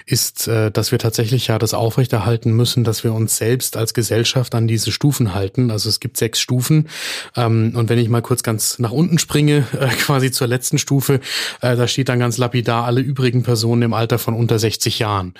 ist, 0.05 0.47
äh, 0.47 0.71
dass 0.71 0.91
wir 0.91 0.99
tatsächlich 0.99 1.47
ja 1.47 1.59
das 1.59 1.73
aufrechterhalten 1.73 2.51
müssen, 2.51 2.83
dass 2.83 3.03
wir 3.03 3.13
uns 3.13 3.37
selbst 3.37 3.77
als 3.77 3.93
Gesellschaft 3.93 4.55
an 4.55 4.67
diese 4.67 4.91
Stufen 4.91 5.33
halten. 5.33 5.71
Also 5.71 5.89
es 5.89 5.99
gibt 5.99 6.17
sechs 6.17 6.39
Stufen. 6.39 6.89
Ähm, 7.35 7.73
und 7.75 7.89
wenn 7.89 7.99
ich 7.99 8.09
mal 8.09 8.21
kurz 8.21 8.43
ganz 8.43 8.79
nach 8.79 8.91
unten 8.91 9.19
springe, 9.19 9.67
äh, 9.79 9.87
quasi 9.87 10.31
zur 10.31 10.47
letzten 10.47 10.77
Stufe, 10.77 11.21
äh, 11.61 11.75
da 11.75 11.87
steht 11.87 12.09
dann 12.09 12.19
ganz 12.19 12.37
lapidar 12.37 12.85
alle 12.85 13.01
übrigen 13.01 13.43
Personen 13.43 13.83
im 13.83 13.93
Alter 13.93 14.19
von 14.19 14.33
unter 14.33 14.59
60 14.59 14.99
Jahren. 14.99 15.33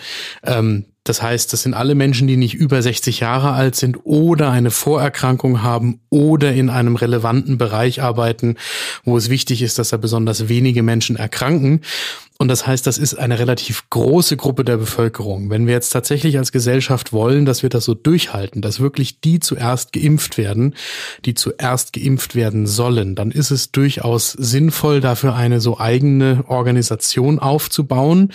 Das 1.09 1.23
heißt, 1.23 1.51
das 1.53 1.63
sind 1.63 1.73
alle 1.73 1.95
Menschen, 1.95 2.27
die 2.27 2.37
nicht 2.37 2.53
über 2.53 2.79
60 2.79 3.21
Jahre 3.21 3.53
alt 3.53 3.75
sind 3.75 3.97
oder 4.03 4.51
eine 4.51 4.69
Vorerkrankung 4.69 5.63
haben 5.63 6.01
oder 6.11 6.53
in 6.53 6.69
einem 6.69 6.95
relevanten 6.95 7.57
Bereich 7.57 8.03
arbeiten, 8.03 8.57
wo 9.05 9.17
es 9.17 9.31
wichtig 9.31 9.63
ist, 9.63 9.79
dass 9.79 9.89
da 9.89 9.97
besonders 9.97 10.49
wenige 10.49 10.83
Menschen 10.83 11.15
erkranken. 11.15 11.81
Und 12.37 12.47
das 12.47 12.67
heißt, 12.67 12.85
das 12.85 12.99
ist 12.99 13.15
eine 13.15 13.39
relativ 13.39 13.89
große 13.89 14.37
Gruppe 14.37 14.63
der 14.63 14.77
Bevölkerung. 14.77 15.49
Wenn 15.49 15.65
wir 15.65 15.73
jetzt 15.73 15.89
tatsächlich 15.89 16.37
als 16.37 16.51
Gesellschaft 16.51 17.11
wollen, 17.11 17.47
dass 17.47 17.63
wir 17.63 17.71
das 17.71 17.85
so 17.85 17.95
durchhalten, 17.95 18.61
dass 18.61 18.79
wirklich 18.79 19.19
die 19.19 19.39
zuerst 19.39 19.93
geimpft 19.93 20.37
werden, 20.37 20.75
die 21.25 21.33
zuerst 21.33 21.91
geimpft 21.91 22.35
werden 22.35 22.67
sollen, 22.67 23.15
dann 23.15 23.31
ist 23.31 23.49
es 23.49 23.71
durchaus 23.71 24.33
sinnvoll, 24.33 25.01
dafür 25.01 25.33
eine 25.33 25.59
so 25.59 25.79
eigene 25.79 26.43
Organisation 26.47 27.39
aufzubauen, 27.39 28.31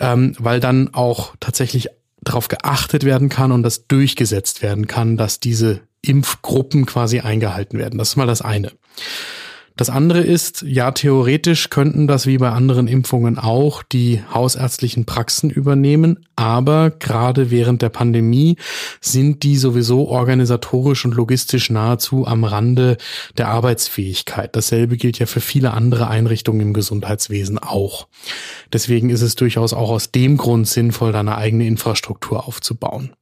ähm, 0.00 0.34
weil 0.40 0.58
dann 0.58 0.92
auch 0.92 1.34
tatsächlich 1.38 1.88
darauf 2.22 2.48
geachtet 2.48 3.04
werden 3.04 3.28
kann 3.28 3.52
und 3.52 3.62
das 3.62 3.86
durchgesetzt 3.86 4.62
werden 4.62 4.86
kann, 4.86 5.16
dass 5.16 5.40
diese 5.40 5.80
Impfgruppen 6.02 6.86
quasi 6.86 7.20
eingehalten 7.20 7.78
werden. 7.78 7.98
Das 7.98 8.10
ist 8.10 8.16
mal 8.16 8.26
das 8.26 8.42
eine. 8.42 8.72
Das 9.80 9.88
andere 9.88 10.20
ist, 10.20 10.60
ja, 10.60 10.90
theoretisch 10.90 11.70
könnten 11.70 12.06
das 12.06 12.26
wie 12.26 12.36
bei 12.36 12.50
anderen 12.50 12.86
Impfungen 12.86 13.38
auch 13.38 13.82
die 13.82 14.22
hausärztlichen 14.30 15.06
Praxen 15.06 15.48
übernehmen, 15.48 16.26
aber 16.36 16.90
gerade 16.90 17.50
während 17.50 17.80
der 17.80 17.88
Pandemie 17.88 18.56
sind 19.00 19.42
die 19.42 19.56
sowieso 19.56 20.06
organisatorisch 20.06 21.06
und 21.06 21.14
logistisch 21.14 21.70
nahezu 21.70 22.26
am 22.26 22.44
Rande 22.44 22.98
der 23.38 23.48
Arbeitsfähigkeit. 23.48 24.54
Dasselbe 24.54 24.98
gilt 24.98 25.18
ja 25.18 25.24
für 25.24 25.40
viele 25.40 25.72
andere 25.72 26.08
Einrichtungen 26.08 26.60
im 26.60 26.74
Gesundheitswesen 26.74 27.58
auch. 27.58 28.06
Deswegen 28.74 29.08
ist 29.08 29.22
es 29.22 29.34
durchaus 29.34 29.72
auch 29.72 29.88
aus 29.88 30.12
dem 30.12 30.36
Grund 30.36 30.68
sinnvoll, 30.68 31.12
da 31.12 31.20
eine 31.20 31.38
eigene 31.38 31.66
Infrastruktur 31.66 32.46
aufzubauen. 32.46 33.12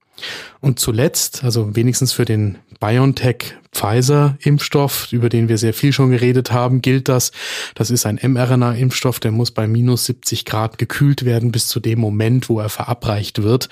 Und 0.60 0.80
zuletzt, 0.80 1.44
also 1.44 1.76
wenigstens 1.76 2.12
für 2.12 2.24
den 2.24 2.58
BioNTech-Pfizer-Impfstoff, 2.80 5.12
über 5.12 5.28
den 5.28 5.48
wir 5.48 5.58
sehr 5.58 5.74
viel 5.74 5.92
schon 5.92 6.10
geredet 6.10 6.50
haben, 6.52 6.82
gilt 6.82 7.08
das. 7.08 7.30
Das 7.74 7.90
ist 7.90 8.06
ein 8.06 8.20
mRNA-Impfstoff, 8.22 9.18
der 9.20 9.30
muss 9.32 9.52
bei 9.52 9.68
minus 9.68 10.04
70 10.06 10.44
Grad 10.44 10.78
gekühlt 10.78 11.24
werden 11.24 11.50
bis 11.52 11.68
zu 11.68 11.80
dem 11.80 12.00
Moment, 12.00 12.48
wo 12.48 12.60
er 12.60 12.68
verabreicht 12.68 13.42
wird. 13.42 13.68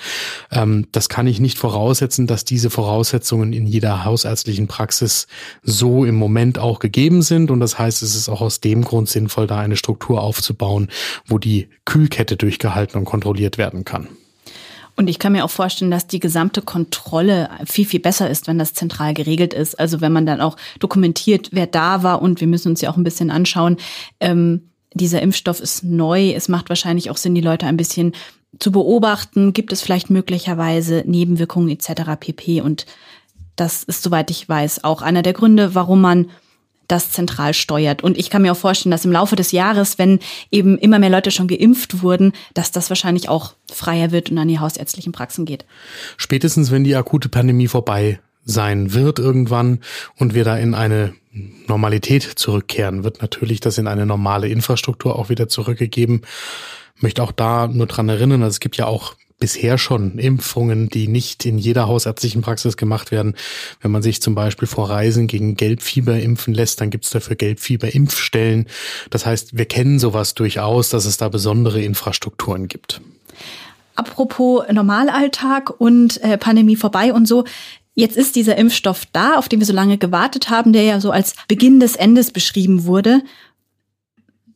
Ähm, 0.50 0.88
das 0.92 1.08
kann 1.08 1.26
ich 1.26 1.40
nicht 1.40 1.58
voraussetzen, 1.58 2.26
dass 2.26 2.44
diese 2.44 2.70
Voraussetzungen 2.70 3.52
in 3.52 3.66
jeder 3.66 4.04
hausärztlichen 4.04 4.68
Praxis 4.68 5.26
so 5.62 6.04
im 6.04 6.16
Moment 6.16 6.58
auch 6.58 6.78
gegeben 6.78 7.22
sind. 7.22 7.50
Und 7.50 7.60
das 7.60 7.78
heißt, 7.78 8.02
es 8.02 8.14
ist 8.16 8.28
auch 8.28 8.40
aus 8.40 8.60
dem 8.60 8.82
Grund 8.82 9.08
sinnvoll, 9.08 9.46
da 9.46 9.58
eine 9.58 9.76
Struktur 9.76 10.22
aufzubauen, 10.22 10.88
wo 11.26 11.38
die 11.38 11.68
Kühlkette 11.84 12.36
durchgehalten 12.36 12.98
und 12.98 13.06
kontrolliert 13.06 13.58
werden 13.58 13.84
kann. 13.84 14.08
Und 14.96 15.08
ich 15.08 15.18
kann 15.18 15.32
mir 15.32 15.44
auch 15.44 15.50
vorstellen, 15.50 15.90
dass 15.90 16.06
die 16.06 16.20
gesamte 16.20 16.62
Kontrolle 16.62 17.50
viel, 17.66 17.84
viel 17.84 18.00
besser 18.00 18.30
ist, 18.30 18.46
wenn 18.46 18.58
das 18.58 18.72
zentral 18.72 19.12
geregelt 19.12 19.52
ist. 19.52 19.78
Also 19.78 20.00
wenn 20.00 20.12
man 20.12 20.24
dann 20.24 20.40
auch 20.40 20.56
dokumentiert, 20.80 21.50
wer 21.52 21.66
da 21.66 22.02
war 22.02 22.22
und 22.22 22.40
wir 22.40 22.48
müssen 22.48 22.70
uns 22.70 22.80
ja 22.80 22.90
auch 22.90 22.96
ein 22.96 23.04
bisschen 23.04 23.30
anschauen, 23.30 23.76
ähm, 24.20 24.70
dieser 24.94 25.20
Impfstoff 25.20 25.60
ist 25.60 25.84
neu. 25.84 26.32
Es 26.32 26.48
macht 26.48 26.70
wahrscheinlich 26.70 27.10
auch 27.10 27.18
Sinn, 27.18 27.34
die 27.34 27.42
Leute 27.42 27.66
ein 27.66 27.76
bisschen 27.76 28.12
zu 28.58 28.72
beobachten. 28.72 29.52
Gibt 29.52 29.72
es 29.72 29.82
vielleicht 29.82 30.08
möglicherweise 30.08 31.04
Nebenwirkungen 31.06 31.68
etc. 31.68 32.12
pp. 32.18 32.62
Und 32.62 32.86
das 33.56 33.82
ist, 33.82 34.02
soweit 34.02 34.30
ich 34.30 34.48
weiß, 34.48 34.84
auch 34.84 35.02
einer 35.02 35.22
der 35.22 35.34
Gründe, 35.34 35.74
warum 35.74 36.00
man 36.00 36.30
das 36.88 37.10
zentral 37.10 37.54
steuert. 37.54 38.02
Und 38.02 38.18
ich 38.18 38.30
kann 38.30 38.42
mir 38.42 38.52
auch 38.52 38.56
vorstellen, 38.56 38.90
dass 38.90 39.04
im 39.04 39.12
Laufe 39.12 39.36
des 39.36 39.52
Jahres, 39.52 39.98
wenn 39.98 40.20
eben 40.50 40.78
immer 40.78 40.98
mehr 40.98 41.10
Leute 41.10 41.30
schon 41.30 41.48
geimpft 41.48 42.02
wurden, 42.02 42.32
dass 42.54 42.70
das 42.70 42.90
wahrscheinlich 42.90 43.28
auch 43.28 43.54
freier 43.72 44.12
wird 44.12 44.30
und 44.30 44.38
an 44.38 44.48
die 44.48 44.58
hausärztlichen 44.58 45.12
Praxen 45.12 45.44
geht. 45.44 45.64
Spätestens, 46.16 46.70
wenn 46.70 46.84
die 46.84 46.96
akute 46.96 47.28
Pandemie 47.28 47.68
vorbei 47.68 48.20
sein 48.44 48.94
wird 48.94 49.18
irgendwann 49.18 49.80
und 50.16 50.34
wir 50.34 50.44
da 50.44 50.56
in 50.56 50.74
eine 50.74 51.14
Normalität 51.66 52.22
zurückkehren, 52.22 53.04
wird 53.04 53.20
natürlich 53.20 53.60
das 53.60 53.76
in 53.78 53.88
eine 53.88 54.06
normale 54.06 54.48
Infrastruktur 54.48 55.18
auch 55.18 55.28
wieder 55.28 55.48
zurückgegeben. 55.48 56.22
Möchte 57.00 57.22
auch 57.22 57.32
da 57.32 57.66
nur 57.66 57.86
dran 57.86 58.08
erinnern, 58.08 58.42
also 58.42 58.54
es 58.54 58.60
gibt 58.60 58.76
ja 58.76 58.86
auch 58.86 59.14
bisher 59.46 59.78
schon 59.78 60.18
Impfungen, 60.18 60.88
die 60.88 61.06
nicht 61.06 61.46
in 61.46 61.56
jeder 61.56 61.86
hausärztlichen 61.86 62.42
Praxis 62.42 62.76
gemacht 62.76 63.12
werden. 63.12 63.36
Wenn 63.80 63.92
man 63.92 64.02
sich 64.02 64.20
zum 64.20 64.34
Beispiel 64.34 64.66
vor 64.66 64.90
Reisen 64.90 65.28
gegen 65.28 65.54
Gelbfieber 65.54 66.18
impfen 66.18 66.52
lässt, 66.52 66.80
dann 66.80 66.90
gibt 66.90 67.04
es 67.04 67.10
dafür 67.10 67.36
Gelbfieber-Impfstellen. 67.36 68.66
Das 69.10 69.24
heißt, 69.24 69.56
wir 69.56 69.66
kennen 69.66 70.00
sowas 70.00 70.34
durchaus, 70.34 70.88
dass 70.88 71.04
es 71.04 71.16
da 71.16 71.28
besondere 71.28 71.80
Infrastrukturen 71.80 72.66
gibt. 72.66 73.00
Apropos 73.94 74.64
Normalalltag 74.72 75.70
und 75.78 76.20
äh, 76.24 76.38
Pandemie 76.38 76.74
vorbei 76.74 77.12
und 77.12 77.28
so. 77.28 77.44
Jetzt 77.94 78.16
ist 78.16 78.34
dieser 78.34 78.56
Impfstoff 78.56 79.04
da, 79.12 79.36
auf 79.36 79.48
den 79.48 79.60
wir 79.60 79.66
so 79.66 79.72
lange 79.72 79.96
gewartet 79.96 80.50
haben, 80.50 80.72
der 80.72 80.82
ja 80.82 81.00
so 81.00 81.12
als 81.12 81.36
Beginn 81.46 81.78
des 81.78 81.94
Endes 81.94 82.32
beschrieben 82.32 82.84
wurde. 82.84 83.22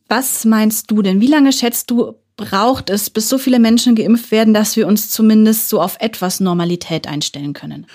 Was 0.09 0.43
meinst 0.43 0.91
du 0.91 1.01
denn? 1.01 1.21
Wie 1.21 1.27
lange 1.27 1.53
schätzt 1.53 1.89
du, 1.91 2.15
braucht 2.41 2.89
es, 2.89 3.09
bis 3.09 3.29
so 3.29 3.37
viele 3.37 3.59
Menschen 3.59 3.95
geimpft 3.95 4.31
werden, 4.31 4.53
dass 4.53 4.75
wir 4.75 4.87
uns 4.87 5.09
zumindest 5.09 5.69
so 5.69 5.81
auf 5.81 5.97
etwas 5.99 6.39
Normalität 6.39 7.07
einstellen 7.07 7.53
können? 7.53 7.85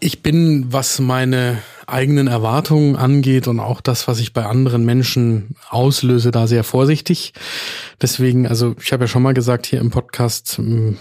Ich 0.00 0.22
bin, 0.22 0.72
was 0.72 0.98
meine 0.98 1.58
eigenen 1.86 2.26
Erwartungen 2.26 2.96
angeht 2.96 3.48
und 3.48 3.60
auch 3.60 3.80
das, 3.80 4.06
was 4.08 4.20
ich 4.20 4.32
bei 4.32 4.44
anderen 4.44 4.84
Menschen 4.84 5.56
auslöse, 5.68 6.30
da 6.30 6.46
sehr 6.46 6.64
vorsichtig. 6.64 7.32
Deswegen, 8.00 8.46
also 8.46 8.74
ich 8.80 8.92
habe 8.92 9.04
ja 9.04 9.08
schon 9.08 9.22
mal 9.22 9.34
gesagt 9.34 9.66
hier 9.66 9.80
im 9.80 9.90
Podcast, 9.90 10.60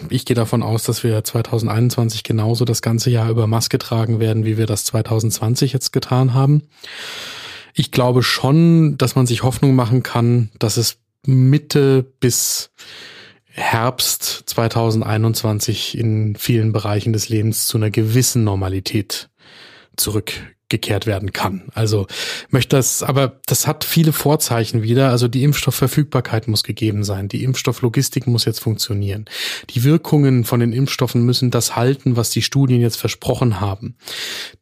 ich 0.10 0.25
gehe 0.25 0.36
davon 0.36 0.63
aus, 0.63 0.84
dass 0.84 1.03
wir 1.03 1.24
2021 1.24 2.24
genauso 2.24 2.65
das 2.65 2.82
ganze 2.82 3.10
Jahr 3.10 3.29
über 3.29 3.48
Maske 3.48 3.77
tragen 3.77 4.20
werden, 4.20 4.46
wie 4.46 4.58
wir 4.58 4.65
das 4.65 4.86
2020 4.86 5.74
jetzt 5.74 5.93
getan 5.93 6.34
haben. 6.34 6.63
Ich 7.74 7.91
glaube 7.91 8.24
schon, 8.24 8.98
dass 8.98 9.15
man 9.15 9.25
sich 9.25 9.43
Hoffnung 9.43 9.75
machen 9.75 10.03
kann, 10.03 10.50
dass 10.60 10.77
es 10.77 10.98
Mitte 11.25 12.03
bis 12.20 12.72
Herbst 13.56 14.44
2021 14.48 15.98
in 15.98 16.36
vielen 16.36 16.72
Bereichen 16.72 17.13
des 17.13 17.30
Lebens 17.30 17.68
zu 17.68 17.77
einer 17.77 17.92
gewissen 17.92 18.44
Normalität 18.44 19.30
zurückgekehrt 19.96 21.06
werden 21.06 21.34
kann. 21.34 21.70
Also 21.75 22.08
möchte 22.50 22.75
das, 22.75 23.03
aber 23.03 23.39
das 23.46 23.68
hat 23.68 23.84
viele 23.84 24.12
Vorzeichen 24.12 24.82
wieder. 24.82 25.12
Also 25.12 25.27
die 25.27 25.44
Impfstoffverfügbarkeit 25.44 26.48
muss 26.48 26.63
gegeben 26.63 27.03
sein. 27.03 27.27
Die 27.27 27.44
Impfstofflogistik 27.44 28.25
muss 28.25 28.46
jetzt 28.46 28.60
funktionieren. 28.60 29.25
Die 29.70 29.84
Wirkungen 29.84 30.46
von 30.46 30.60
den 30.60 30.74
Impfstoffen 30.74 31.24
müssen 31.24 31.51
das 31.51 31.75
halten, 31.75 32.15
was 32.15 32.32
die 32.32 32.42
Studien 32.42 32.82
jetzt 32.82 32.98
versprochen 32.98 33.62
haben. 33.62 33.96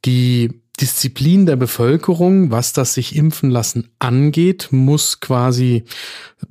Die 0.04 0.61
Disziplin 0.82 1.46
der 1.46 1.56
Bevölkerung, 1.56 2.50
was 2.50 2.74
das 2.74 2.96
sich 2.96 3.16
impfen 3.16 3.52
lassen 3.52 3.90
angeht, 4.00 4.70
muss 4.72 5.20
quasi 5.20 5.84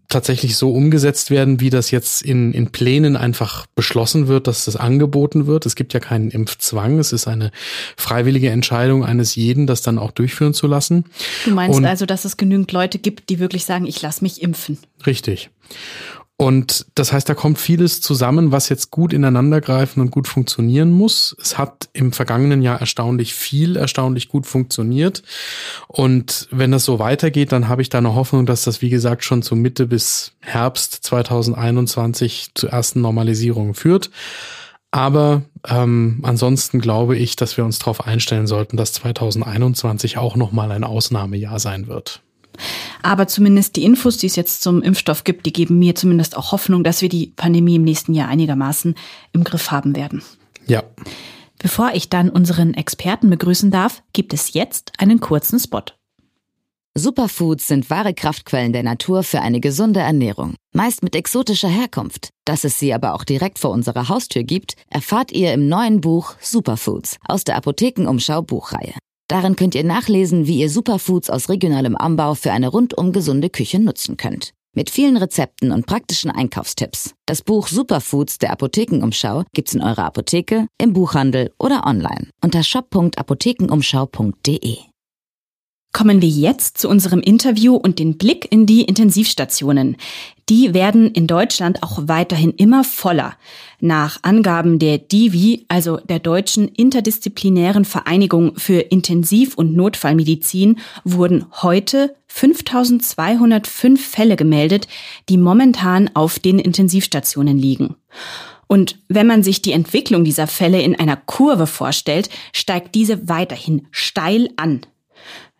tatsächlich 0.08 0.56
so 0.56 0.72
umgesetzt 0.72 1.30
werden, 1.30 1.60
wie 1.60 1.70
das 1.70 1.90
jetzt 1.90 2.22
in, 2.22 2.52
in 2.52 2.70
Plänen 2.70 3.16
einfach 3.16 3.66
beschlossen 3.74 4.28
wird, 4.28 4.46
dass 4.46 4.64
das 4.64 4.76
angeboten 4.76 5.46
wird. 5.46 5.66
Es 5.66 5.74
gibt 5.74 5.92
ja 5.92 6.00
keinen 6.00 6.30
Impfzwang. 6.30 6.98
Es 6.98 7.12
ist 7.12 7.26
eine 7.26 7.50
freiwillige 7.96 8.50
Entscheidung 8.50 9.04
eines 9.04 9.34
jeden, 9.34 9.66
das 9.66 9.82
dann 9.82 9.98
auch 9.98 10.12
durchführen 10.12 10.54
zu 10.54 10.66
lassen. 10.66 11.04
Du 11.44 11.50
meinst 11.50 11.76
Und, 11.76 11.84
also, 11.84 12.06
dass 12.06 12.24
es 12.24 12.36
genügend 12.36 12.70
Leute 12.72 12.98
gibt, 12.98 13.30
die 13.30 13.40
wirklich 13.40 13.64
sagen, 13.64 13.86
ich 13.86 14.00
lasse 14.00 14.22
mich 14.22 14.42
impfen. 14.42 14.78
Richtig. 15.06 15.50
Und 16.40 16.86
das 16.94 17.12
heißt, 17.12 17.28
da 17.28 17.34
kommt 17.34 17.58
vieles 17.58 18.00
zusammen, 18.00 18.50
was 18.50 18.70
jetzt 18.70 18.90
gut 18.90 19.12
ineinandergreifen 19.12 20.00
und 20.00 20.10
gut 20.10 20.26
funktionieren 20.26 20.90
muss. 20.90 21.36
Es 21.38 21.58
hat 21.58 21.90
im 21.92 22.12
vergangenen 22.12 22.62
Jahr 22.62 22.80
erstaunlich 22.80 23.34
viel, 23.34 23.76
erstaunlich 23.76 24.28
gut 24.28 24.46
funktioniert. 24.46 25.22
Und 25.86 26.48
wenn 26.50 26.70
das 26.70 26.86
so 26.86 26.98
weitergeht, 26.98 27.52
dann 27.52 27.68
habe 27.68 27.82
ich 27.82 27.90
da 27.90 27.98
eine 27.98 28.14
Hoffnung, 28.14 28.46
dass 28.46 28.64
das, 28.64 28.80
wie 28.80 28.88
gesagt, 28.88 29.22
schon 29.22 29.42
zu 29.42 29.54
Mitte 29.54 29.86
bis 29.86 30.32
Herbst 30.40 30.94
2021 31.02 32.52
zu 32.54 32.68
ersten 32.68 33.02
Normalisierungen 33.02 33.74
führt. 33.74 34.10
Aber 34.92 35.42
ähm, 35.68 36.20
ansonsten 36.22 36.80
glaube 36.80 37.18
ich, 37.18 37.36
dass 37.36 37.58
wir 37.58 37.66
uns 37.66 37.80
darauf 37.80 38.06
einstellen 38.06 38.46
sollten, 38.46 38.78
dass 38.78 38.94
2021 38.94 40.16
auch 40.16 40.36
nochmal 40.36 40.72
ein 40.72 40.84
Ausnahmejahr 40.84 41.58
sein 41.58 41.86
wird. 41.86 42.22
Aber 43.02 43.26
zumindest 43.26 43.76
die 43.76 43.84
Infos, 43.84 44.18
die 44.18 44.26
es 44.26 44.36
jetzt 44.36 44.62
zum 44.62 44.82
Impfstoff 44.82 45.24
gibt, 45.24 45.46
die 45.46 45.52
geben 45.52 45.78
mir 45.78 45.94
zumindest 45.94 46.36
auch 46.36 46.52
Hoffnung, 46.52 46.84
dass 46.84 47.02
wir 47.02 47.08
die 47.08 47.28
Pandemie 47.28 47.76
im 47.76 47.84
nächsten 47.84 48.14
Jahr 48.14 48.28
einigermaßen 48.28 48.94
im 49.32 49.44
Griff 49.44 49.70
haben 49.70 49.96
werden. 49.96 50.22
Ja. 50.66 50.82
Bevor 51.58 51.92
ich 51.94 52.08
dann 52.08 52.30
unseren 52.30 52.74
Experten 52.74 53.28
begrüßen 53.28 53.70
darf, 53.70 54.02
gibt 54.12 54.32
es 54.32 54.54
jetzt 54.54 54.92
einen 54.98 55.20
kurzen 55.20 55.58
Spot. 55.58 55.82
Superfoods 56.94 57.68
sind 57.68 57.88
wahre 57.88 58.14
Kraftquellen 58.14 58.72
der 58.72 58.82
Natur 58.82 59.22
für 59.22 59.40
eine 59.40 59.60
gesunde 59.60 60.00
Ernährung, 60.00 60.56
meist 60.74 61.04
mit 61.04 61.14
exotischer 61.14 61.68
Herkunft. 61.68 62.30
Dass 62.44 62.64
es 62.64 62.80
sie 62.80 62.92
aber 62.92 63.14
auch 63.14 63.22
direkt 63.22 63.60
vor 63.60 63.70
unserer 63.70 64.08
Haustür 64.08 64.42
gibt, 64.42 64.74
erfahrt 64.88 65.30
ihr 65.30 65.52
im 65.54 65.68
neuen 65.68 66.00
Buch 66.00 66.34
Superfoods 66.40 67.18
aus 67.26 67.44
der 67.44 67.56
Apothekenumschau 67.56 68.42
Buchreihe. 68.42 68.94
Darin 69.30 69.54
könnt 69.54 69.76
ihr 69.76 69.84
nachlesen, 69.84 70.48
wie 70.48 70.58
ihr 70.58 70.68
Superfoods 70.68 71.30
aus 71.30 71.48
regionalem 71.48 71.96
Anbau 71.96 72.34
für 72.34 72.50
eine 72.50 72.66
rundum 72.66 73.12
gesunde 73.12 73.48
Küche 73.48 73.78
nutzen 73.78 74.16
könnt. 74.16 74.54
Mit 74.74 74.90
vielen 74.90 75.16
Rezepten 75.16 75.70
und 75.70 75.86
praktischen 75.86 76.32
Einkaufstipps. 76.32 77.14
Das 77.26 77.42
Buch 77.42 77.68
Superfoods 77.68 78.38
der 78.38 78.50
Apothekenumschau 78.50 79.44
gibt's 79.52 79.72
in 79.72 79.82
eurer 79.82 80.06
Apotheke, 80.06 80.66
im 80.78 80.92
Buchhandel 80.92 81.52
oder 81.60 81.86
online 81.86 82.30
unter 82.42 82.64
shop.apothekenumschau.de. 82.64 84.89
Kommen 85.92 86.22
wir 86.22 86.28
jetzt 86.28 86.78
zu 86.78 86.88
unserem 86.88 87.20
Interview 87.20 87.74
und 87.74 87.98
den 87.98 88.16
Blick 88.16 88.46
in 88.52 88.64
die 88.64 88.82
Intensivstationen. 88.82 89.96
Die 90.48 90.72
werden 90.72 91.10
in 91.10 91.26
Deutschland 91.26 91.82
auch 91.82 92.02
weiterhin 92.04 92.52
immer 92.52 92.84
voller. 92.84 93.34
Nach 93.80 94.18
Angaben 94.22 94.78
der 94.78 94.98
DIVI, 94.98 95.66
also 95.68 95.96
der 95.96 96.20
Deutschen 96.20 96.68
Interdisziplinären 96.68 97.84
Vereinigung 97.84 98.56
für 98.56 98.80
Intensiv- 98.80 99.56
und 99.56 99.74
Notfallmedizin, 99.74 100.78
wurden 101.02 101.46
heute 101.62 102.14
5205 102.28 104.00
Fälle 104.04 104.36
gemeldet, 104.36 104.86
die 105.28 105.38
momentan 105.38 106.08
auf 106.14 106.38
den 106.38 106.60
Intensivstationen 106.60 107.58
liegen. 107.58 107.96
Und 108.68 109.00
wenn 109.08 109.26
man 109.26 109.42
sich 109.42 109.60
die 109.62 109.72
Entwicklung 109.72 110.22
dieser 110.22 110.46
Fälle 110.46 110.80
in 110.80 110.94
einer 110.94 111.16
Kurve 111.16 111.66
vorstellt, 111.66 112.30
steigt 112.52 112.94
diese 112.94 113.28
weiterhin 113.28 113.88
steil 113.90 114.50
an. 114.56 114.82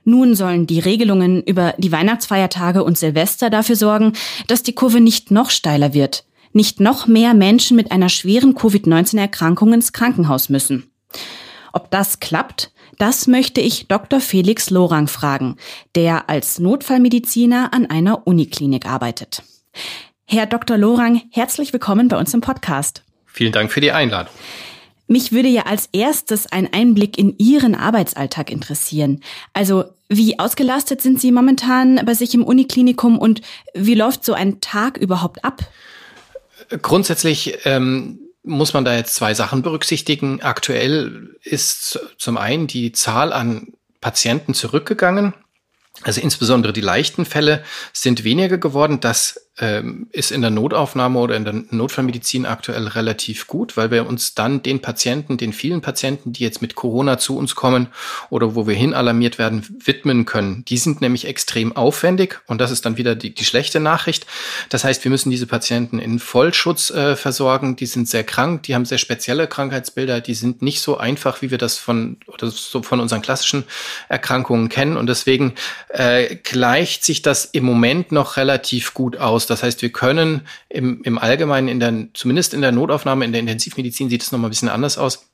Nun 0.04 0.34
sollen 0.34 0.66
die 0.66 0.80
Regelungen 0.80 1.42
über 1.42 1.74
die 1.78 1.92
Weihnachtsfeiertage 1.92 2.82
und 2.82 2.96
Silvester 2.96 3.50
dafür 3.50 3.76
sorgen, 3.76 4.14
dass 4.46 4.62
die 4.62 4.74
Kurve 4.74 5.00
nicht 5.00 5.30
noch 5.30 5.50
steiler 5.50 5.94
wird, 5.94 6.24
nicht 6.52 6.80
noch 6.80 7.06
mehr 7.06 7.34
Menschen 7.34 7.76
mit 7.76 7.92
einer 7.92 8.08
schweren 8.08 8.54
Covid-19-Erkrankung 8.54 9.74
ins 9.74 9.92
Krankenhaus 9.92 10.48
müssen. 10.48 10.90
Ob 11.72 11.90
das 11.90 12.20
klappt, 12.20 12.72
das 12.98 13.26
möchte 13.26 13.60
ich 13.60 13.88
Dr. 13.88 14.20
Felix 14.20 14.70
Lorang 14.70 15.06
fragen, 15.06 15.56
der 15.94 16.28
als 16.28 16.58
Notfallmediziner 16.58 17.72
an 17.72 17.86
einer 17.86 18.26
Uniklinik 18.26 18.86
arbeitet. 18.86 19.42
Herr 20.26 20.46
Dr. 20.46 20.76
Lorang, 20.76 21.22
herzlich 21.30 21.72
willkommen 21.72 22.08
bei 22.08 22.18
uns 22.18 22.34
im 22.34 22.40
Podcast. 22.40 23.02
Vielen 23.26 23.52
Dank 23.52 23.72
für 23.72 23.80
die 23.80 23.92
Einladung. 23.92 24.32
Mich 25.10 25.32
würde 25.32 25.48
ja 25.48 25.62
als 25.62 25.88
erstes 25.90 26.46
ein 26.52 26.72
Einblick 26.72 27.18
in 27.18 27.36
Ihren 27.36 27.74
Arbeitsalltag 27.74 28.48
interessieren. 28.48 29.24
Also 29.52 29.86
wie 30.08 30.38
ausgelastet 30.38 31.02
sind 31.02 31.20
Sie 31.20 31.32
momentan 31.32 32.00
bei 32.06 32.14
sich 32.14 32.32
im 32.32 32.44
Uniklinikum 32.44 33.18
und 33.18 33.40
wie 33.74 33.96
läuft 33.96 34.24
so 34.24 34.34
ein 34.34 34.60
Tag 34.60 34.98
überhaupt 34.98 35.44
ab? 35.44 35.62
Grundsätzlich 36.80 37.58
ähm, 37.64 38.20
muss 38.44 38.72
man 38.72 38.84
da 38.84 38.94
jetzt 38.94 39.16
zwei 39.16 39.34
Sachen 39.34 39.62
berücksichtigen. 39.62 40.42
Aktuell 40.42 41.36
ist 41.42 41.98
zum 42.16 42.38
einen 42.38 42.68
die 42.68 42.92
Zahl 42.92 43.32
an 43.32 43.72
Patienten 44.00 44.54
zurückgegangen. 44.54 45.34
Also 46.02 46.20
insbesondere 46.20 46.72
die 46.72 46.80
leichten 46.80 47.24
Fälle 47.24 47.64
sind 47.92 48.22
weniger 48.22 48.58
geworden. 48.58 49.00
Das 49.00 49.49
ähm, 49.58 50.08
ist 50.12 50.32
in 50.32 50.40
der 50.40 50.50
Notaufnahme 50.50 51.18
oder 51.18 51.36
in 51.36 51.44
der 51.44 51.54
Notfallmedizin 51.70 52.46
aktuell 52.46 52.86
relativ 52.86 53.46
gut, 53.46 53.76
weil 53.76 53.90
wir 53.90 54.06
uns 54.06 54.34
dann 54.34 54.62
den 54.62 54.80
Patienten, 54.80 55.36
den 55.36 55.52
vielen 55.52 55.82
Patienten, 55.82 56.32
die 56.32 56.42
jetzt 56.42 56.62
mit 56.62 56.74
Corona 56.74 57.18
zu 57.18 57.36
uns 57.36 57.54
kommen 57.54 57.88
oder 58.30 58.54
wo 58.54 58.66
wir 58.66 58.74
hin 58.74 58.94
alarmiert 58.94 59.38
werden, 59.38 59.66
widmen 59.84 60.24
können. 60.24 60.64
Die 60.66 60.78
sind 60.78 61.00
nämlich 61.00 61.26
extrem 61.26 61.76
aufwendig 61.76 62.40
und 62.46 62.60
das 62.60 62.70
ist 62.70 62.86
dann 62.86 62.96
wieder 62.96 63.14
die, 63.14 63.34
die 63.34 63.44
schlechte 63.44 63.80
Nachricht. 63.80 64.26
Das 64.70 64.84
heißt, 64.84 65.04
wir 65.04 65.10
müssen 65.10 65.30
diese 65.30 65.46
Patienten 65.46 65.98
in 65.98 66.20
Vollschutz 66.20 66.90
äh, 66.90 67.14
versorgen. 67.16 67.76
Die 67.76 67.86
sind 67.86 68.08
sehr 68.08 68.24
krank, 68.24 68.62
die 68.62 68.74
haben 68.74 68.86
sehr 68.86 68.98
spezielle 68.98 69.46
Krankheitsbilder, 69.46 70.20
die 70.20 70.34
sind 70.34 70.62
nicht 70.62 70.80
so 70.80 70.96
einfach, 70.96 71.42
wie 71.42 71.50
wir 71.50 71.58
das 71.58 71.76
von 71.76 72.16
oder 72.28 72.50
so 72.50 72.82
von 72.82 73.00
unseren 73.00 73.20
klassischen 73.20 73.64
Erkrankungen 74.08 74.70
kennen 74.70 74.96
und 74.96 75.06
deswegen 75.06 75.54
äh, 75.90 76.36
gleicht 76.36 77.04
sich 77.04 77.20
das 77.20 77.44
im 77.44 77.64
Moment 77.64 78.10
noch 78.10 78.38
relativ 78.38 78.94
gut 78.94 79.18
aus. 79.18 79.49
Das 79.50 79.62
heißt, 79.62 79.82
wir 79.82 79.90
können 79.90 80.42
im, 80.68 81.02
im 81.02 81.18
Allgemeinen 81.18 81.68
in 81.68 81.80
der, 81.80 82.08
zumindest 82.14 82.54
in 82.54 82.60
der 82.60 82.72
Notaufnahme, 82.72 83.24
in 83.24 83.32
der 83.32 83.40
Intensivmedizin 83.40 84.08
sieht 84.08 84.22
es 84.22 84.32
nochmal 84.32 84.48
ein 84.48 84.52
bisschen 84.52 84.68
anders 84.68 84.96
aus, 84.96 85.26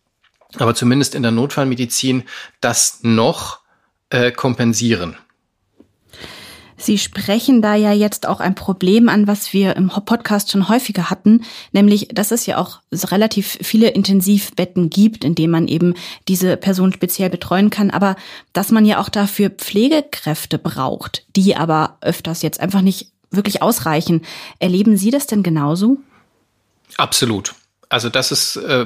aber 0.58 0.74
zumindest 0.74 1.14
in 1.14 1.22
der 1.22 1.32
Notfallmedizin 1.32 2.24
das 2.60 3.00
noch 3.02 3.60
äh, 4.10 4.32
kompensieren. 4.32 5.16
Sie 6.78 6.98
sprechen 6.98 7.62
da 7.62 7.74
ja 7.74 7.92
jetzt 7.92 8.28
auch 8.28 8.40
ein 8.40 8.54
Problem 8.54 9.08
an, 9.08 9.26
was 9.26 9.52
wir 9.54 9.76
im 9.76 9.88
Podcast 9.88 10.50
schon 10.50 10.68
häufiger 10.68 11.08
hatten, 11.08 11.42
nämlich, 11.72 12.08
dass 12.12 12.32
es 12.32 12.44
ja 12.44 12.58
auch 12.58 12.80
relativ 12.92 13.58
viele 13.62 13.88
Intensivbetten 13.88 14.90
gibt, 14.90 15.24
in 15.24 15.34
denen 15.34 15.52
man 15.52 15.68
eben 15.68 15.94
diese 16.28 16.56
Person 16.58 16.92
speziell 16.92 17.30
betreuen 17.30 17.70
kann, 17.70 17.90
aber 17.90 18.14
dass 18.52 18.70
man 18.70 18.84
ja 18.84 19.00
auch 19.00 19.08
dafür 19.08 19.50
Pflegekräfte 19.50 20.58
braucht, 20.58 21.24
die 21.34 21.56
aber 21.56 21.96
öfters 22.02 22.42
jetzt 22.42 22.60
einfach 22.60 22.82
nicht 22.82 23.12
wirklich 23.36 23.62
ausreichen. 23.62 24.22
Erleben 24.58 24.96
Sie 24.96 25.10
das 25.10 25.26
denn 25.26 25.42
genauso? 25.42 25.98
Absolut. 26.96 27.54
Also 27.88 28.08
das 28.08 28.32
ist 28.32 28.56
äh, 28.56 28.84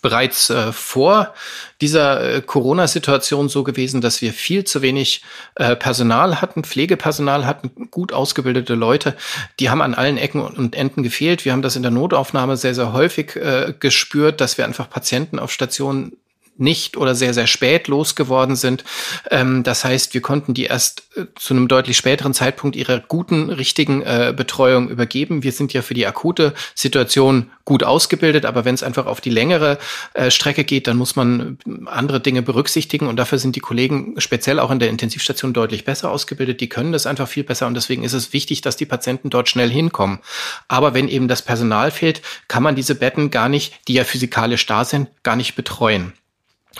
bereits 0.00 0.48
äh, 0.48 0.72
vor 0.72 1.34
dieser 1.82 2.36
äh, 2.36 2.40
Corona-Situation 2.40 3.50
so 3.50 3.62
gewesen, 3.62 4.00
dass 4.00 4.22
wir 4.22 4.32
viel 4.32 4.64
zu 4.64 4.80
wenig 4.80 5.22
äh, 5.56 5.76
Personal 5.76 6.40
hatten, 6.40 6.64
Pflegepersonal 6.64 7.44
hatten, 7.44 7.90
gut 7.90 8.12
ausgebildete 8.12 8.74
Leute. 8.74 9.16
Die 9.60 9.68
haben 9.68 9.82
an 9.82 9.94
allen 9.94 10.16
Ecken 10.16 10.40
und 10.40 10.74
Enden 10.74 11.02
gefehlt. 11.02 11.44
Wir 11.44 11.52
haben 11.52 11.62
das 11.62 11.76
in 11.76 11.82
der 11.82 11.90
Notaufnahme 11.90 12.56
sehr, 12.56 12.74
sehr 12.74 12.94
häufig 12.94 13.36
äh, 13.36 13.74
gespürt, 13.78 14.40
dass 14.40 14.56
wir 14.56 14.64
einfach 14.64 14.88
Patienten 14.88 15.38
auf 15.38 15.52
Stationen 15.52 16.16
nicht 16.58 16.96
oder 16.96 17.14
sehr, 17.14 17.34
sehr 17.34 17.46
spät 17.46 17.88
losgeworden 17.88 18.56
sind. 18.56 18.84
Ähm, 19.30 19.62
das 19.62 19.84
heißt, 19.84 20.14
wir 20.14 20.20
konnten 20.20 20.54
die 20.54 20.64
erst 20.64 21.04
äh, 21.16 21.26
zu 21.36 21.54
einem 21.54 21.68
deutlich 21.68 21.96
späteren 21.96 22.34
Zeitpunkt 22.34 22.76
ihrer 22.76 23.00
guten, 23.00 23.50
richtigen 23.50 24.02
äh, 24.02 24.34
Betreuung 24.36 24.88
übergeben. 24.88 25.42
Wir 25.42 25.52
sind 25.52 25.72
ja 25.72 25.82
für 25.82 25.94
die 25.94 26.06
akute 26.06 26.54
Situation 26.74 27.50
gut 27.64 27.84
ausgebildet, 27.84 28.46
aber 28.46 28.64
wenn 28.64 28.74
es 28.74 28.82
einfach 28.82 29.06
auf 29.06 29.20
die 29.20 29.30
längere 29.30 29.78
äh, 30.14 30.30
Strecke 30.30 30.64
geht, 30.64 30.86
dann 30.86 30.96
muss 30.96 31.16
man 31.16 31.58
äh, 31.66 31.86
andere 31.86 32.20
Dinge 32.20 32.42
berücksichtigen 32.42 33.06
und 33.06 33.16
dafür 33.16 33.38
sind 33.38 33.56
die 33.56 33.60
Kollegen 33.60 34.14
speziell 34.18 34.58
auch 34.58 34.70
in 34.70 34.78
der 34.78 34.88
Intensivstation 34.88 35.52
deutlich 35.52 35.84
besser 35.84 36.10
ausgebildet. 36.10 36.60
Die 36.60 36.68
können 36.68 36.92
das 36.92 37.06
einfach 37.06 37.28
viel 37.28 37.44
besser 37.44 37.66
und 37.66 37.74
deswegen 37.74 38.04
ist 38.04 38.14
es 38.14 38.32
wichtig, 38.32 38.62
dass 38.62 38.76
die 38.76 38.86
Patienten 38.86 39.30
dort 39.30 39.48
schnell 39.48 39.70
hinkommen. 39.70 40.20
Aber 40.66 40.94
wenn 40.94 41.08
eben 41.08 41.28
das 41.28 41.42
Personal 41.42 41.90
fehlt, 41.90 42.22
kann 42.48 42.62
man 42.62 42.74
diese 42.74 42.94
Betten 42.94 43.30
gar 43.30 43.48
nicht, 43.48 43.74
die 43.86 43.94
ja 43.94 44.04
physikalisch 44.04 44.64
da 44.66 44.84
sind, 44.84 45.08
gar 45.22 45.36
nicht 45.36 45.54
betreuen. 45.54 46.14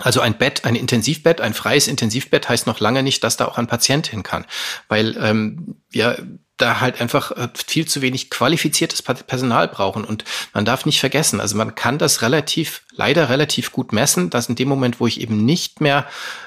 Also 0.01 0.21
ein 0.21 0.39
Bett, 0.39 0.65
ein 0.65 0.75
Intensivbett, 0.75 1.41
ein 1.41 1.55
freies 1.55 1.89
Intensivbett 1.89 2.49
heißt 2.49 2.67
noch 2.67 2.81
lange 2.81 3.03
nicht, 3.03 3.25
dass 3.25 3.37
da 3.37 3.47
auch 3.47 3.59
ein 3.59 3.67
Patient 3.67 4.07
hin 4.07 4.23
kann, 4.23 4.45
weil 4.89 5.17
ähm, 5.19 5.77
wir 5.91 6.19
da 6.59 6.81
halt 6.81 7.01
einfach 7.01 7.31
äh, 7.33 7.49
viel 7.55 7.87
zu 7.87 8.03
wenig 8.03 8.31
qualifiziertes 8.31 9.03
Personal 9.03 9.69
brauchen. 9.69 10.05
Und 10.05 10.25
man 10.53 10.65
darf 10.65 10.85
nicht 10.85 11.01
vergessen, 11.01 11.41
also 11.41 11.57
man 11.57 11.75
kann 11.75 11.99
das 11.99 12.21
relativ, 12.21 12.83
leider 12.91 13.29
relativ 13.29 13.73
gut 13.73 13.93
messen, 13.93 14.29
dass 14.29 14.49
in 14.49 14.57
dem 14.57 14.69
Moment, 14.69 15.01
wo 15.01 15.07
ich 15.07 15.21
eben 15.21 15.45
nicht 15.45 15.81
mehr, 15.81 16.05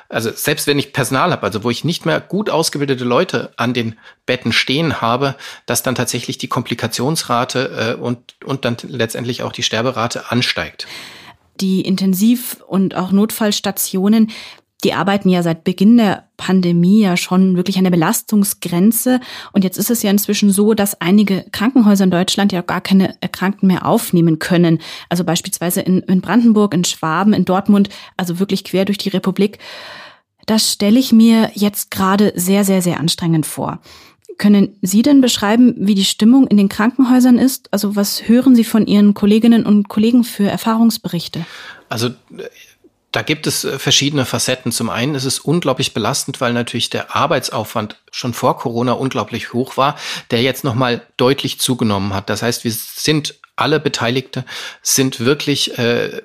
also 0.10 0.30
selbst 0.34 0.68
wenn 0.68 0.78
ich 0.78 0.92
Personal 0.92 1.32
habe, 1.32 1.44
also 1.44 1.64
wo 1.64 1.70
ich 1.70 1.86
nicht 1.86 2.06
mehr 2.06 2.20
gut 2.20 2.50
ausgebildete 2.50 3.06
Leute 3.06 3.54
an 3.56 3.74
den 3.74 3.98
Betten 4.26 4.52
stehen 4.52 5.02
habe, 5.02 5.36
dass 5.66 5.82
dann 5.82 5.96
tatsächlich 5.96 6.38
die 6.38 6.50
Komplikationsrate 6.50 7.96
äh, 7.98 8.02
und, 8.02 8.36
und 8.44 8.66
dann 8.66 8.78
letztendlich 8.84 9.44
auch 9.44 9.54
die 9.54 9.64
Sterberate 9.64 10.30
ansteigt 10.30 10.88
die 11.60 11.82
Intensiv- 11.82 12.62
und 12.68 12.96
auch 12.96 13.12
Notfallstationen, 13.12 14.32
die 14.84 14.94
arbeiten 14.94 15.30
ja 15.30 15.44
seit 15.44 15.64
Beginn 15.64 15.98
der 15.98 16.28
Pandemie 16.38 17.02
ja 17.02 17.16
schon 17.16 17.56
wirklich 17.56 17.78
an 17.78 17.84
der 17.84 17.92
Belastungsgrenze. 17.92 19.20
Und 19.52 19.64
jetzt 19.64 19.78
ist 19.78 19.92
es 19.92 20.02
ja 20.02 20.10
inzwischen 20.10 20.52
so, 20.52 20.74
dass 20.74 21.00
einige 21.00 21.46
Krankenhäuser 21.52 22.06
in 22.06 22.12
Deutschland 22.12 22.52
ja 22.52 22.62
gar 22.62 22.82
keine 22.82 23.16
Erkrankten 23.22 23.68
mehr 23.68 23.86
aufnehmen 23.86 24.40
können. 24.40 24.80
Also 25.08 25.24
beispielsweise 25.24 25.82
in, 25.82 26.00
in 26.00 26.22
Brandenburg, 26.22 26.74
in 26.74 26.84
Schwaben, 26.84 27.34
in 27.34 27.46
Dortmund, 27.46 27.90
also 28.18 28.40
wirklich 28.40 28.64
quer 28.64 28.86
durch 28.86 28.98
die 28.98 29.10
Republik. 29.10 29.60
Das 30.48 30.72
stelle 30.72 31.00
ich 31.00 31.12
mir 31.12 31.52
jetzt 31.54 31.92
gerade 31.92 32.34
sehr, 32.36 32.64
sehr, 32.66 32.82
sehr 32.82 33.00
anstrengend 33.00 33.46
vor. 33.46 33.80
Können 34.42 34.76
Sie 34.82 35.04
denn 35.04 35.22
beschreiben, 35.22 35.76
wie 35.78 35.94
die 35.94 36.04
Stimmung 36.04 36.48
in 36.48 36.58
den 36.58 36.68
Krankenhäusern 36.68 37.38
ist? 37.38 37.72
Also 37.72 37.96
was 37.96 38.28
hören 38.28 38.56
Sie 38.56 38.64
von 38.64 38.88
Ihren 38.88 39.14
Kolleginnen 39.14 39.68
und 39.68 39.88
Kollegen 39.88 40.24
für 40.24 40.50
Erfahrungsberichte? 40.50 41.46
Also 41.90 42.10
da 43.12 43.22
gibt 43.22 43.46
es 43.46 43.66
äh, 43.66 43.78
verschiedene 43.78 44.26
Facetten. 44.26 44.72
Zum 44.72 44.90
einen 44.90 45.14
ist 45.14 45.26
es 45.26 45.38
unglaublich 45.38 45.94
belastend, 45.94 46.42
weil 46.42 46.54
natürlich 46.54 46.90
der 46.90 47.16
Arbeitsaufwand 47.16 48.02
schon 48.10 48.34
vor 48.34 48.58
Corona 48.58 48.94
unglaublich 48.94 49.54
hoch 49.54 49.78
war, 49.78 49.96
der 50.32 50.42
jetzt 50.42 50.64
nochmal 50.64 51.04
deutlich 51.18 51.60
zugenommen 51.60 52.16
hat. 52.16 52.32
Das 52.32 52.42
heißt, 52.42 52.64
wir 52.64 52.72
sind 52.72 53.36
alle 53.56 53.80
Beteiligte 53.80 54.44
sind 54.82 55.20
wirklich 55.20 55.78
äh, 55.78 56.20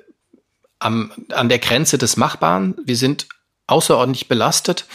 am, 0.79 1.11
an 1.31 1.49
der 1.49 1.59
Grenze 1.59 1.99
des 1.99 2.17
Machbaren. 2.17 2.73
Wir 2.83 2.95
sind 2.95 3.27
außerordentlich 3.67 4.27
belastet 4.27 4.87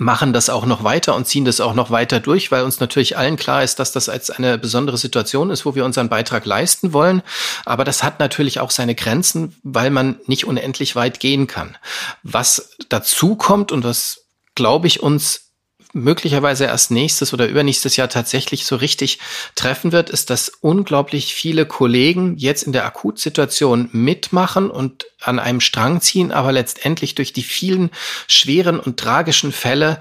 machen 0.00 0.32
das 0.32 0.48
auch 0.48 0.64
noch 0.64 0.84
weiter 0.84 1.16
und 1.16 1.26
ziehen 1.26 1.44
das 1.44 1.60
auch 1.60 1.74
noch 1.74 1.90
weiter 1.90 2.20
durch, 2.20 2.52
weil 2.52 2.62
uns 2.62 2.78
natürlich 2.78 3.18
allen 3.18 3.36
klar 3.36 3.64
ist, 3.64 3.80
dass 3.80 3.90
das 3.90 4.08
als 4.08 4.30
eine 4.30 4.56
besondere 4.56 4.96
Situation 4.96 5.50
ist, 5.50 5.66
wo 5.66 5.74
wir 5.74 5.84
unseren 5.84 6.08
Beitrag 6.08 6.46
leisten 6.46 6.92
wollen. 6.92 7.20
Aber 7.64 7.82
das 7.82 8.04
hat 8.04 8.20
natürlich 8.20 8.60
auch 8.60 8.70
seine 8.70 8.94
Grenzen, 8.94 9.56
weil 9.64 9.90
man 9.90 10.20
nicht 10.26 10.46
unendlich 10.46 10.94
weit 10.94 11.18
gehen 11.18 11.48
kann. 11.48 11.76
Was 12.22 12.76
dazu 12.88 13.34
kommt 13.34 13.72
und 13.72 13.82
was, 13.82 14.24
glaube 14.54 14.86
ich, 14.86 15.02
uns 15.02 15.47
möglicherweise 15.92 16.64
erst 16.64 16.90
nächstes 16.90 17.32
oder 17.32 17.46
übernächstes 17.46 17.96
Jahr 17.96 18.08
tatsächlich 18.08 18.66
so 18.66 18.76
richtig 18.76 19.18
treffen 19.54 19.92
wird, 19.92 20.10
ist, 20.10 20.30
dass 20.30 20.48
unglaublich 20.60 21.34
viele 21.34 21.66
Kollegen 21.66 22.36
jetzt 22.36 22.62
in 22.62 22.72
der 22.72 22.84
Akutsituation 22.86 23.88
mitmachen 23.92 24.70
und 24.70 25.06
an 25.20 25.38
einem 25.38 25.60
Strang 25.60 26.00
ziehen, 26.00 26.32
aber 26.32 26.52
letztendlich 26.52 27.14
durch 27.14 27.32
die 27.32 27.42
vielen 27.42 27.90
schweren 28.26 28.78
und 28.80 28.98
tragischen 28.98 29.52
Fälle 29.52 29.98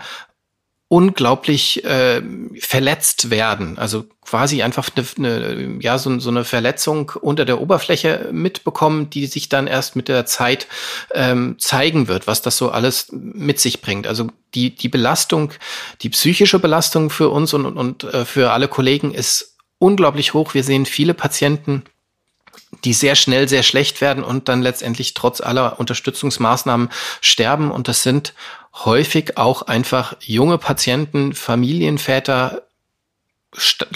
unglaublich 0.90 1.84
äh, 1.84 2.22
verletzt 2.60 3.30
werden. 3.30 3.78
Also 3.78 4.06
quasi 4.22 4.62
einfach 4.64 4.90
eine, 4.96 5.06
eine, 5.18 5.78
ja, 5.82 5.98
so, 5.98 6.18
so 6.20 6.30
eine 6.30 6.46
Verletzung 6.46 7.12
unter 7.22 7.44
der 7.44 7.60
Oberfläche 7.60 8.30
mitbekommen, 8.32 9.10
die 9.10 9.26
sich 9.26 9.50
dann 9.50 9.68
erst 9.68 9.98
mit 9.98 10.08
der 10.08 10.26
Zeit 10.26 10.68
ähm, 11.14 11.56
zeigen 11.60 12.08
wird, 12.08 12.26
was 12.26 12.42
das 12.42 12.58
so 12.58 12.70
alles 12.70 13.08
mit 13.12 13.60
sich 13.60 13.82
bringt. 13.82 14.08
Also 14.08 14.30
die, 14.58 14.76
die 14.76 14.90
Belastung, 14.90 15.54
die 16.02 16.10
psychische 16.10 16.58
Belastung 16.58 17.12
für 17.12 17.30
uns 17.30 17.54
und, 17.54 17.66
und, 17.66 17.78
und 17.78 18.04
äh, 18.04 18.26
für 18.26 18.52
alle 18.52 18.68
Kollegen 18.68 19.14
ist 19.14 19.56
unglaublich 19.78 20.34
hoch. 20.34 20.56
Wir 20.56 20.64
sehen 20.64 20.88
viele 20.88 21.14
Patienten, 21.14 21.84
die 22.84 22.94
sehr 22.94 23.16
schnell 23.16 23.48
sehr 23.48 23.62
schlecht 23.62 24.02
werden 24.02 24.24
und 24.24 24.50
dann 24.50 24.64
letztendlich 24.64 25.14
trotz 25.14 25.42
aller 25.42 25.80
Unterstützungsmaßnahmen 25.80 26.90
sterben. 27.22 27.70
Und 27.70 27.88
das 27.88 28.02
sind 28.02 28.34
häufig 28.74 29.38
auch 29.38 29.62
einfach 29.62 30.16
junge 30.22 30.58
Patienten, 30.58 31.34
Familienväter, 31.36 32.64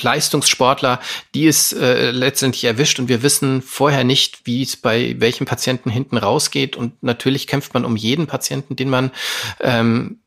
Leistungssportler, 0.01 0.99
die 1.35 1.45
es 1.45 1.73
äh, 1.73 2.11
letztendlich 2.11 2.63
erwischt 2.63 2.99
und 2.99 3.09
wir 3.09 3.21
wissen 3.21 3.61
vorher 3.61 4.03
nicht, 4.03 4.45
wie 4.45 4.63
es 4.63 4.77
bei 4.77 5.15
welchen 5.19 5.45
Patienten 5.45 5.89
hinten 5.89 6.17
rausgeht 6.17 6.75
und 6.75 7.03
natürlich 7.03 7.47
kämpft 7.47 7.73
man 7.73 7.85
um 7.85 7.95
jeden 7.95 8.27
Patienten, 8.27 8.75
den 8.75 8.89
man 8.89 9.11
ähm, 9.59 10.20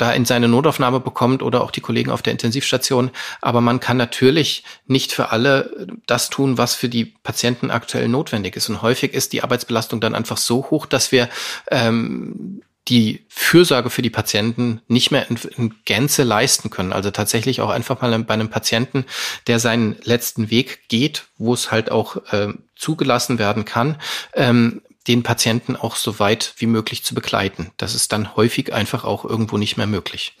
da 0.00 0.12
in 0.12 0.24
seine 0.24 0.48
Notaufnahme 0.48 1.00
bekommt 1.00 1.42
oder 1.42 1.62
auch 1.62 1.70
die 1.70 1.80
Kollegen 1.80 2.10
auf 2.10 2.22
der 2.22 2.32
Intensivstation. 2.32 3.10
Aber 3.40 3.60
man 3.60 3.80
kann 3.80 3.96
natürlich 3.96 4.64
nicht 4.86 5.12
für 5.12 5.30
alle 5.30 5.86
das 6.06 6.30
tun, 6.30 6.58
was 6.58 6.74
für 6.74 6.88
die 6.88 7.04
Patienten 7.04 7.70
aktuell 7.70 8.08
notwendig 8.08 8.56
ist. 8.56 8.68
Und 8.68 8.82
häufig 8.82 9.12
ist 9.12 9.32
die 9.32 9.42
Arbeitsbelastung 9.42 10.00
dann 10.00 10.14
einfach 10.14 10.38
so 10.38 10.70
hoch, 10.70 10.86
dass 10.86 11.12
wir 11.12 11.28
ähm, 11.70 12.62
die 12.88 13.24
Fürsorge 13.28 13.90
für 13.90 14.02
die 14.02 14.10
Patienten 14.10 14.80
nicht 14.88 15.10
mehr 15.10 15.30
in, 15.30 15.38
in, 15.56 15.74
Gänze 15.84 16.22
leisten 16.22 16.70
können. 16.70 16.92
Also 16.92 17.10
tatsächlich 17.10 17.60
auch 17.60 17.70
einfach 17.70 18.00
mal 18.00 18.18
bei 18.20 18.34
einem 18.34 18.48
Patienten, 18.48 19.04
der 19.46 19.58
seinen 19.58 19.96
letzten 20.02 20.50
Weg 20.50 20.88
geht, 20.88 21.26
wo 21.36 21.52
es 21.52 21.70
halt 21.70 21.90
auch 21.90 22.16
äh, 22.32 22.54
zugelassen 22.74 23.38
werden 23.38 23.64
kann, 23.64 23.96
ähm, 24.34 24.82
den 25.10 25.24
Patienten 25.24 25.74
auch 25.74 25.96
so 25.96 26.20
weit 26.20 26.54
wie 26.58 26.66
möglich 26.66 27.02
zu 27.02 27.16
begleiten. 27.16 27.72
Das 27.78 27.96
ist 27.96 28.12
dann 28.12 28.36
häufig 28.36 28.72
einfach 28.72 29.04
auch 29.04 29.24
irgendwo 29.24 29.58
nicht 29.58 29.76
mehr 29.76 29.88
möglich. 29.88 30.36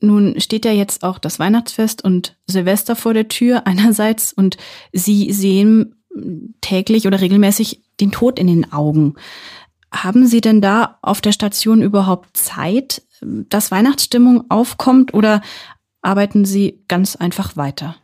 Nun 0.00 0.40
steht 0.40 0.64
ja 0.64 0.72
jetzt 0.72 1.02
auch 1.02 1.18
das 1.18 1.38
Weihnachtsfest 1.38 2.02
und 2.02 2.36
Silvester 2.46 2.96
vor 2.96 3.12
der 3.12 3.28
Tür 3.28 3.62
einerseits 3.66 4.32
und 4.32 4.56
Sie 4.92 5.30
sehen 5.30 5.94
täglich 6.62 7.06
oder 7.06 7.20
regelmäßig 7.20 7.82
den 8.00 8.12
Tod 8.12 8.38
in 8.38 8.46
den 8.46 8.72
Augen. 8.72 9.16
Haben 9.92 10.26
Sie 10.26 10.40
denn 10.40 10.62
da 10.62 10.98
auf 11.02 11.20
der 11.20 11.32
Station 11.32 11.82
überhaupt 11.82 12.34
Zeit, 12.34 13.02
dass 13.20 13.70
Weihnachtsstimmung 13.70 14.50
aufkommt 14.50 15.12
oder 15.12 15.42
arbeiten 16.00 16.46
Sie 16.46 16.82
ganz 16.88 17.14
einfach 17.14 17.58
weiter? 17.58 17.96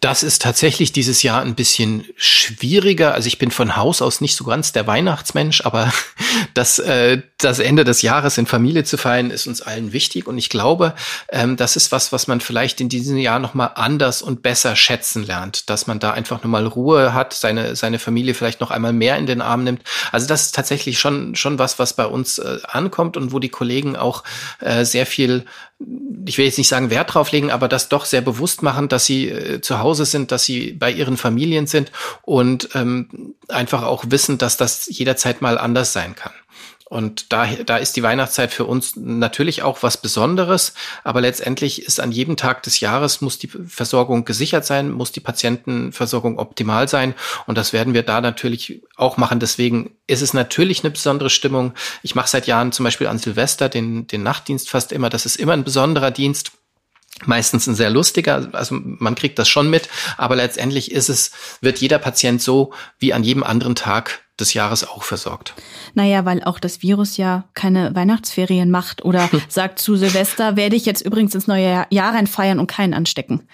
Das 0.00 0.22
ist 0.22 0.42
tatsächlich 0.42 0.92
dieses 0.92 1.22
Jahr 1.22 1.40
ein 1.40 1.54
bisschen 1.54 2.04
schwieriger. 2.16 3.14
Also 3.14 3.26
ich 3.26 3.38
bin 3.38 3.50
von 3.50 3.74
Haus 3.74 4.02
aus 4.02 4.20
nicht 4.20 4.36
so 4.36 4.44
ganz 4.44 4.72
der 4.72 4.86
Weihnachtsmensch, 4.86 5.62
aber 5.64 5.90
das, 6.54 6.78
äh, 6.78 7.22
das 7.38 7.58
Ende 7.58 7.84
des 7.84 8.02
Jahres 8.02 8.36
in 8.36 8.44
Familie 8.44 8.84
zu 8.84 8.98
feiern, 8.98 9.30
ist 9.30 9.46
uns 9.46 9.62
allen 9.62 9.94
wichtig. 9.94 10.26
Und 10.26 10.36
ich 10.36 10.50
glaube, 10.50 10.94
ähm, 11.30 11.56
das 11.56 11.76
ist 11.76 11.90
was, 11.90 12.12
was 12.12 12.26
man 12.26 12.42
vielleicht 12.42 12.82
in 12.82 12.90
diesem 12.90 13.16
Jahr 13.16 13.38
nochmal 13.38 13.70
anders 13.76 14.20
und 14.20 14.42
besser 14.42 14.76
schätzen 14.76 15.24
lernt, 15.24 15.70
dass 15.70 15.86
man 15.86 15.98
da 15.98 16.10
einfach 16.12 16.42
nochmal 16.42 16.66
Ruhe 16.66 17.14
hat, 17.14 17.32
seine, 17.32 17.74
seine 17.74 17.98
Familie 17.98 18.34
vielleicht 18.34 18.60
noch 18.60 18.70
einmal 18.70 18.92
mehr 18.92 19.16
in 19.16 19.24
den 19.24 19.40
Arm 19.40 19.64
nimmt. 19.64 19.82
Also 20.10 20.26
das 20.26 20.42
ist 20.42 20.54
tatsächlich 20.54 20.98
schon, 20.98 21.34
schon 21.34 21.58
was, 21.58 21.78
was 21.78 21.94
bei 21.94 22.04
uns 22.04 22.36
äh, 22.36 22.58
ankommt 22.68 23.16
und 23.16 23.32
wo 23.32 23.38
die 23.38 23.48
Kollegen 23.48 23.96
auch 23.96 24.22
äh, 24.60 24.84
sehr 24.84 25.06
viel 25.06 25.46
ich 26.26 26.38
will 26.38 26.44
jetzt 26.44 26.58
nicht 26.58 26.68
sagen 26.68 26.90
Wert 26.90 27.14
drauf 27.14 27.32
legen, 27.32 27.50
aber 27.50 27.68
das 27.68 27.88
doch 27.88 28.04
sehr 28.04 28.20
bewusst 28.20 28.62
machen, 28.62 28.88
dass 28.88 29.06
sie 29.06 29.28
äh, 29.28 29.60
zu 29.62 29.78
Hause 29.78 30.04
sind, 30.04 30.32
dass 30.32 30.44
sie 30.44 30.72
bei 30.72 30.90
ihren 30.90 31.16
Familien 31.16 31.66
sind 31.66 31.92
und 32.22 32.70
ähm, 32.74 33.34
einfach 33.48 33.82
auch 33.82 34.04
wissen, 34.08 34.38
dass 34.38 34.56
das 34.56 34.86
jederzeit 34.88 35.42
mal 35.42 35.58
anders 35.58 35.92
sein 35.92 36.14
kann. 36.14 36.32
Und 36.92 37.32
da, 37.32 37.46
da 37.46 37.78
ist 37.78 37.96
die 37.96 38.02
Weihnachtszeit 38.02 38.52
für 38.52 38.66
uns 38.66 38.96
natürlich 38.96 39.62
auch 39.62 39.82
was 39.82 39.96
Besonderes, 39.96 40.74
aber 41.04 41.22
letztendlich 41.22 41.86
ist 41.86 42.00
an 42.00 42.12
jedem 42.12 42.36
Tag 42.36 42.62
des 42.64 42.80
Jahres 42.80 43.22
muss 43.22 43.38
die 43.38 43.48
Versorgung 43.48 44.26
gesichert 44.26 44.66
sein, 44.66 44.90
muss 44.90 45.10
die 45.10 45.20
Patientenversorgung 45.20 46.38
optimal 46.38 46.88
sein 46.88 47.14
und 47.46 47.56
das 47.56 47.72
werden 47.72 47.94
wir 47.94 48.02
da 48.02 48.20
natürlich 48.20 48.82
auch 48.94 49.16
machen. 49.16 49.40
Deswegen 49.40 49.92
ist 50.06 50.20
es 50.20 50.34
natürlich 50.34 50.84
eine 50.84 50.90
besondere 50.90 51.30
Stimmung. 51.30 51.72
Ich 52.02 52.14
mache 52.14 52.28
seit 52.28 52.46
Jahren 52.46 52.72
zum 52.72 52.84
Beispiel 52.84 53.06
an 53.06 53.18
Silvester 53.18 53.70
den, 53.70 54.06
den 54.06 54.22
Nachtdienst 54.22 54.68
fast 54.68 54.92
immer. 54.92 55.08
Das 55.08 55.24
ist 55.24 55.36
immer 55.36 55.54
ein 55.54 55.64
besonderer 55.64 56.10
Dienst 56.10 56.52
meistens 57.24 57.66
ein 57.66 57.74
sehr 57.74 57.90
lustiger, 57.90 58.48
also 58.52 58.76
man 58.80 59.14
kriegt 59.14 59.38
das 59.38 59.48
schon 59.48 59.70
mit, 59.70 59.88
aber 60.16 60.36
letztendlich 60.36 60.90
ist 60.90 61.08
es, 61.08 61.32
wird 61.60 61.78
jeder 61.78 61.98
Patient 61.98 62.42
so 62.42 62.72
wie 62.98 63.12
an 63.12 63.24
jedem 63.24 63.44
anderen 63.44 63.74
Tag 63.74 64.22
des 64.40 64.54
Jahres 64.54 64.86
auch 64.86 65.02
versorgt. 65.02 65.54
Naja, 65.94 66.24
weil 66.24 66.42
auch 66.42 66.58
das 66.58 66.82
Virus 66.82 67.16
ja 67.16 67.44
keine 67.54 67.94
Weihnachtsferien 67.94 68.70
macht 68.70 69.04
oder 69.04 69.28
sagt 69.48 69.78
zu 69.78 69.96
Silvester, 69.96 70.56
werde 70.56 70.76
ich 70.76 70.86
jetzt 70.86 71.02
übrigens 71.02 71.34
ins 71.34 71.46
neue 71.46 71.86
Jahr 71.90 72.14
reinfeiern 72.14 72.58
und 72.58 72.66
keinen 72.66 72.94
anstecken. 72.94 73.46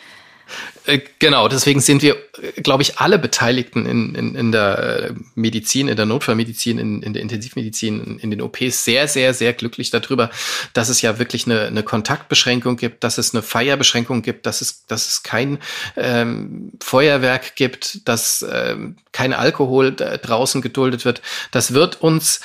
Äh, 0.87 1.01
genau, 1.19 1.49
deswegen 1.49 1.81
sind 1.81 2.03
wir, 2.03 2.17
äh, 2.41 2.63
glaube 2.63 2.83
ich, 2.83 2.99
alle 2.99 3.19
Beteiligten 3.19 3.87
in, 3.87 4.15
in, 4.15 4.35
in 4.35 4.53
der 4.53 4.79
äh, 4.79 5.15
Medizin, 5.35 5.89
in 5.89 5.97
der 5.97 6.07
Notfallmedizin, 6.07 6.79
in, 6.79 7.03
in 7.03 7.13
der 7.13 7.23
Intensivmedizin, 7.23 8.19
in, 8.19 8.31
den 8.31 8.41
OPs 8.41 8.85
sehr, 8.85 9.07
sehr, 9.09 9.35
sehr 9.35 9.53
glücklich 9.53 9.91
darüber, 9.91 10.31
dass 10.73 10.89
es 10.89 11.03
ja 11.03 11.19
wirklich 11.19 11.47
eine, 11.47 11.67
eine 11.67 11.83
Kontaktbeschränkung 11.83 12.77
gibt, 12.77 13.05
dass 13.05 13.19
es 13.19 13.35
eine 13.35 13.43
Feierbeschränkung 13.43 14.23
gibt, 14.23 14.47
dass 14.47 14.61
es, 14.61 14.87
dass 14.87 15.09
es 15.09 15.23
kein 15.23 15.59
ähm, 15.97 16.73
Feuerwerk 16.81 17.55
gibt, 17.55 18.09
dass 18.09 18.45
ähm, 18.51 18.97
kein 19.13 19.33
Alkohol 19.33 19.95
draußen 19.95 20.63
geduldet 20.63 21.05
wird. 21.05 21.23
Das 21.51 21.75
wird 21.75 22.01
uns 22.01 22.41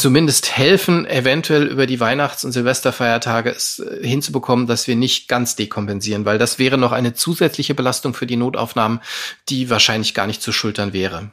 zumindest 0.00 0.56
helfen, 0.56 1.06
eventuell 1.06 1.66
über 1.66 1.86
die 1.86 2.00
Weihnachts- 2.00 2.44
und 2.44 2.52
Silvesterfeiertage 2.52 3.50
es 3.50 3.78
äh, 3.78 4.06
hinzubekommen, 4.06 4.66
dass 4.66 4.86
wir 4.86 4.96
nicht 4.96 5.28
ganz 5.28 5.56
dekompensieren, 5.56 6.24
weil 6.24 6.38
das 6.38 6.58
wäre 6.58 6.78
noch 6.78 6.92
eine 6.92 7.14
zusätzliche 7.14 7.74
Belastung 7.74 8.14
für 8.14 8.26
die 8.26 8.36
Notaufnahmen, 8.36 9.00
die 9.48 9.70
wahrscheinlich 9.70 10.14
gar 10.14 10.26
nicht 10.26 10.42
zu 10.42 10.52
schultern 10.52 10.92
wäre. 10.92 11.30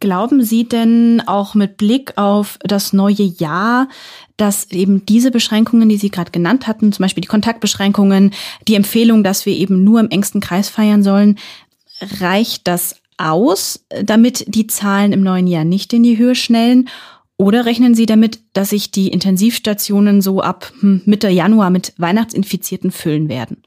Glauben 0.00 0.42
Sie 0.42 0.68
denn 0.68 1.22
auch 1.26 1.54
mit 1.54 1.76
Blick 1.76 2.16
auf 2.16 2.58
das 2.62 2.92
neue 2.92 3.22
Jahr, 3.22 3.88
dass 4.36 4.70
eben 4.70 5.04
diese 5.04 5.30
Beschränkungen, 5.30 5.88
die 5.88 5.98
Sie 5.98 6.10
gerade 6.10 6.30
genannt 6.30 6.66
hatten, 6.66 6.92
zum 6.92 7.02
Beispiel 7.02 7.22
die 7.22 7.28
Kontaktbeschränkungen, 7.28 8.32
die 8.66 8.74
Empfehlung, 8.74 9.22
dass 9.22 9.44
wir 9.46 9.54
eben 9.54 9.84
nur 9.84 10.00
im 10.00 10.08
engsten 10.08 10.40
Kreis 10.40 10.68
feiern 10.68 11.02
sollen, 11.02 11.38
reicht 12.20 12.66
das 12.66 12.96
aus, 13.18 13.84
damit 14.02 14.44
die 14.48 14.66
Zahlen 14.66 15.12
im 15.12 15.22
neuen 15.22 15.46
Jahr 15.46 15.64
nicht 15.64 15.92
in 15.92 16.02
die 16.02 16.16
Höhe 16.16 16.34
schnellen? 16.34 16.88
Oder 17.40 17.64
rechnen 17.64 17.94
Sie 17.94 18.04
damit, 18.04 18.40
dass 18.52 18.68
sich 18.68 18.90
die 18.90 19.08
Intensivstationen 19.08 20.20
so 20.20 20.42
ab 20.42 20.74
hm, 20.80 21.00
Mitte 21.06 21.30
Januar 21.30 21.70
mit 21.70 21.94
Weihnachtsinfizierten 21.96 22.90
füllen 22.90 23.30
werden? 23.30 23.62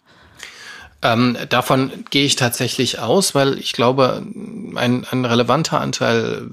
Ähm, 1.01 1.35
davon 1.49 1.91
gehe 2.11 2.23
ich 2.23 2.35
tatsächlich 2.35 2.99
aus, 2.99 3.33
weil 3.33 3.57
ich 3.57 3.73
glaube, 3.73 4.27
ein, 4.75 5.07
ein 5.09 5.25
relevanter 5.25 5.81
Anteil 5.81 6.51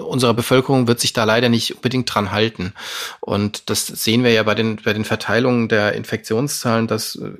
unserer 0.00 0.34
Bevölkerung 0.34 0.88
wird 0.88 1.00
sich 1.00 1.12
da 1.12 1.24
leider 1.24 1.48
nicht 1.48 1.76
unbedingt 1.76 2.12
dran 2.12 2.32
halten. 2.32 2.72
Und 3.20 3.70
das 3.70 3.86
sehen 3.86 4.24
wir 4.24 4.32
ja 4.32 4.42
bei 4.42 4.54
den, 4.54 4.76
bei 4.76 4.92
den 4.92 5.04
Verteilungen 5.04 5.68
der 5.68 5.94
Infektionszahlen, 5.94 6.86
dass 6.86 7.16
äh, 7.16 7.30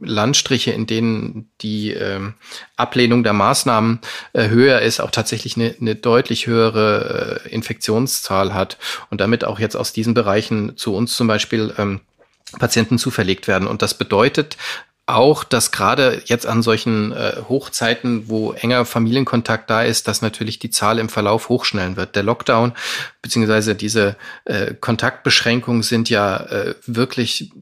Landstriche, 0.00 0.72
in 0.72 0.86
denen 0.86 1.50
die 1.60 1.92
äh, 1.92 2.20
Ablehnung 2.76 3.22
der 3.22 3.32
Maßnahmen 3.32 4.00
äh, 4.32 4.48
höher 4.48 4.80
ist, 4.80 5.00
auch 5.00 5.10
tatsächlich 5.10 5.56
eine, 5.56 5.74
eine 5.80 5.94
deutlich 5.94 6.46
höhere 6.46 7.42
äh, 7.44 7.48
Infektionszahl 7.48 8.54
hat 8.54 8.78
und 9.10 9.20
damit 9.20 9.44
auch 9.44 9.58
jetzt 9.58 9.76
aus 9.76 9.92
diesen 9.92 10.14
Bereichen 10.14 10.76
zu 10.76 10.94
uns 10.94 11.16
zum 11.16 11.26
Beispiel 11.26 11.74
ähm, 11.78 12.00
Patienten 12.58 12.98
zuverlegt 12.98 13.48
werden. 13.48 13.66
Und 13.66 13.82
das 13.82 13.94
bedeutet, 13.94 14.56
auch, 15.06 15.44
dass 15.44 15.70
gerade 15.70 16.20
jetzt 16.26 16.46
an 16.46 16.62
solchen 16.62 17.12
äh, 17.12 17.36
Hochzeiten, 17.48 18.28
wo 18.28 18.52
enger 18.52 18.84
Familienkontakt 18.84 19.70
da 19.70 19.82
ist, 19.82 20.08
dass 20.08 20.20
natürlich 20.20 20.58
die 20.58 20.70
Zahl 20.70 20.98
im 20.98 21.08
Verlauf 21.08 21.48
hochschnellen 21.48 21.96
wird. 21.96 22.16
Der 22.16 22.24
Lockdown 22.24 22.72
beziehungsweise 23.22 23.76
diese 23.76 24.16
äh, 24.44 24.74
Kontaktbeschränkungen 24.74 25.84
sind 25.84 26.10
ja 26.10 26.36
äh, 26.36 26.74
wirklich 26.86 27.52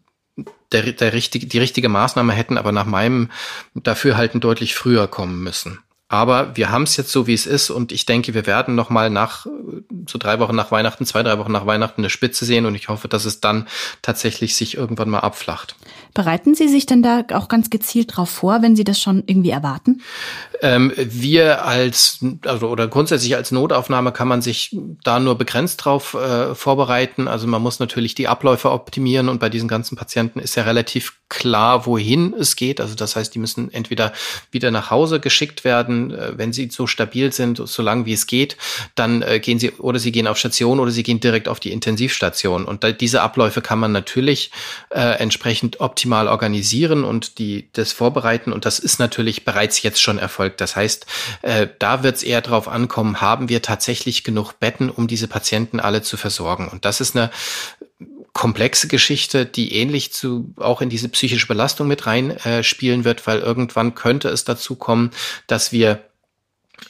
der, 0.73 0.93
der 0.93 1.13
richtige, 1.13 1.47
die 1.47 1.59
richtige 1.59 1.91
Maßnahme 1.91 2.33
hätten 2.33 2.59
aber 2.59 2.73
nach 2.73 2.87
meinem 2.87 3.31
Dafürhalten 3.75 4.41
deutlich 4.41 4.75
früher 4.75 5.07
kommen 5.07 5.43
müssen. 5.43 5.79
Aber 6.15 6.57
wir 6.57 6.71
haben 6.71 6.85
es 6.85 6.97
jetzt 6.97 7.11
so, 7.11 7.27
wie 7.27 7.35
es 7.35 7.45
ist, 7.45 7.71
und 7.71 7.91
ich 7.91 8.07
denke, 8.07 8.35
wir 8.35 8.47
werden 8.47 8.77
noch 8.77 8.89
mal 8.89 9.11
nach 9.11 9.47
so 10.09 10.17
drei 10.17 10.39
Wochen 10.39 10.55
nach 10.55 10.71
Weihnachten, 10.71 11.07
zwei, 11.07 11.25
drei 11.25 11.39
Wochen 11.39 11.51
nach 11.51 11.67
Weihnachten 11.67 12.03
eine 12.03 12.11
Spitze 12.11 12.45
sehen, 12.45 12.67
und 12.67 12.77
ich 12.77 12.89
hoffe, 12.89 13.09
dass 13.09 13.25
es 13.25 13.41
dann 13.41 13.67
tatsächlich 14.01 14.55
sich 14.55 14.77
irgendwann 14.77 15.11
mal 15.11 15.19
abflacht. 15.19 15.75
Bereiten 16.15 16.55
Sie 16.55 16.69
sich 16.69 16.87
denn 16.87 17.03
da 17.03 17.25
auch 17.33 17.49
ganz 17.49 17.69
gezielt 17.69 18.17
drauf 18.17 18.31
vor, 18.31 18.63
wenn 18.63 18.77
Sie 18.77 18.85
das 18.85 19.01
schon 19.01 19.25
irgendwie 19.27 19.51
erwarten? 19.51 20.03
Ähm, 20.63 20.93
wir 20.97 21.65
als, 21.65 22.25
also 22.47 22.69
oder 22.69 22.87
grundsätzlich 22.87 23.35
als 23.35 23.51
Notaufnahme 23.51 24.13
kann 24.13 24.29
man 24.29 24.41
sich 24.41 24.77
da 25.03 25.19
nur 25.19 25.37
begrenzt 25.37 25.85
drauf 25.85 26.15
äh, 26.15 26.55
vorbereiten. 26.55 27.27
Also 27.27 27.49
man 27.49 27.61
muss 27.61 27.81
natürlich 27.81 28.15
die 28.15 28.29
Abläufe 28.29 28.71
optimieren 28.71 29.29
und 29.29 29.41
bei 29.41 29.49
diesen 29.49 29.67
ganzen 29.67 29.97
Patienten 29.97 30.39
ist 30.39 30.55
ja 30.55 30.63
relativ 30.63 31.15
klar, 31.29 31.85
wohin 31.87 32.33
es 32.39 32.55
geht. 32.55 32.81
Also 32.81 32.95
das 32.95 33.17
heißt, 33.17 33.35
die 33.35 33.41
müssen 33.41 33.73
entweder 33.73 34.13
wieder 34.53 34.71
nach 34.71 34.91
Hause 34.91 35.19
geschickt 35.19 35.65
werden, 35.65 36.04
äh, 36.11 36.39
wenn 36.39 36.53
sie 36.53 36.69
so 36.71 36.87
stabil 36.87 37.33
sind, 37.33 37.61
so 37.65 37.83
lang 37.83 38.07
wie 38.07 38.13
es 38.13 38.27
geht, 38.27 38.57
dann 38.95 39.23
äh, 39.23 39.41
gehen 39.41 39.59
sie 39.59 39.73
oder 39.73 39.99
sie 39.99 40.13
gehen 40.13 40.27
auf 40.27 40.39
Station 40.39 40.81
oder 40.81 40.91
sie 40.91 41.03
gehen 41.03 41.21
direkt 41.21 41.49
auf 41.49 41.61
die 41.61 41.73
Intensivstation. 41.73 42.65
Und 42.65 42.85
da, 42.85 42.93
diese 42.93 43.23
Abläufe 43.23 43.63
kann 43.63 43.79
man 43.79 43.93
natürlich 43.93 44.51
äh, 44.91 45.01
entsprechend 45.01 45.81
optimal 45.81 46.29
organisieren 46.29 47.05
und 47.05 47.39
die 47.39 47.69
das 47.73 47.93
vorbereiten. 47.93 48.53
Und 48.53 48.65
das 48.65 48.79
ist 48.79 48.99
natürlich 48.99 49.45
bereits 49.45 49.83
jetzt 49.83 50.01
schon 50.01 50.19
erfolgt. 50.19 50.61
Das 50.61 50.77
heißt, 50.77 51.07
äh, 51.43 51.69
da 51.79 52.03
wird 52.03 52.17
es 52.17 52.23
eher 52.23 52.41
darauf 52.41 52.69
ankommen, 52.69 53.21
haben 53.21 53.49
wir 53.49 53.63
tatsächlich 53.63 54.25
genug 54.25 54.59
Betten, 54.61 54.91
um 54.91 55.07
diese 55.07 55.29
Patienten 55.29 55.81
alle 55.81 56.03
zu 56.03 56.17
versorgen. 56.17 56.69
Und 56.69 56.85
das 56.85 57.01
ist 57.01 57.17
eine 57.17 57.31
komplexe 58.35 58.89
Geschichte, 58.89 59.47
die 59.47 59.75
ähnlich 59.75 60.13
zu 60.13 60.53
auch 60.57 60.83
in 60.83 60.91
diese 60.91 61.09
psychische 61.09 61.47
Belastung 61.47 61.89
mit 61.89 62.07
rein 62.07 62.33
äh, 62.45 62.63
wird, 62.63 63.27
weil 63.27 63.39
irgendwann 63.39 63.95
könnte 63.95 64.29
es 64.29 64.45
dazu 64.45 64.75
kommen, 64.75 65.13
dass 65.47 65.73
wir 65.73 66.03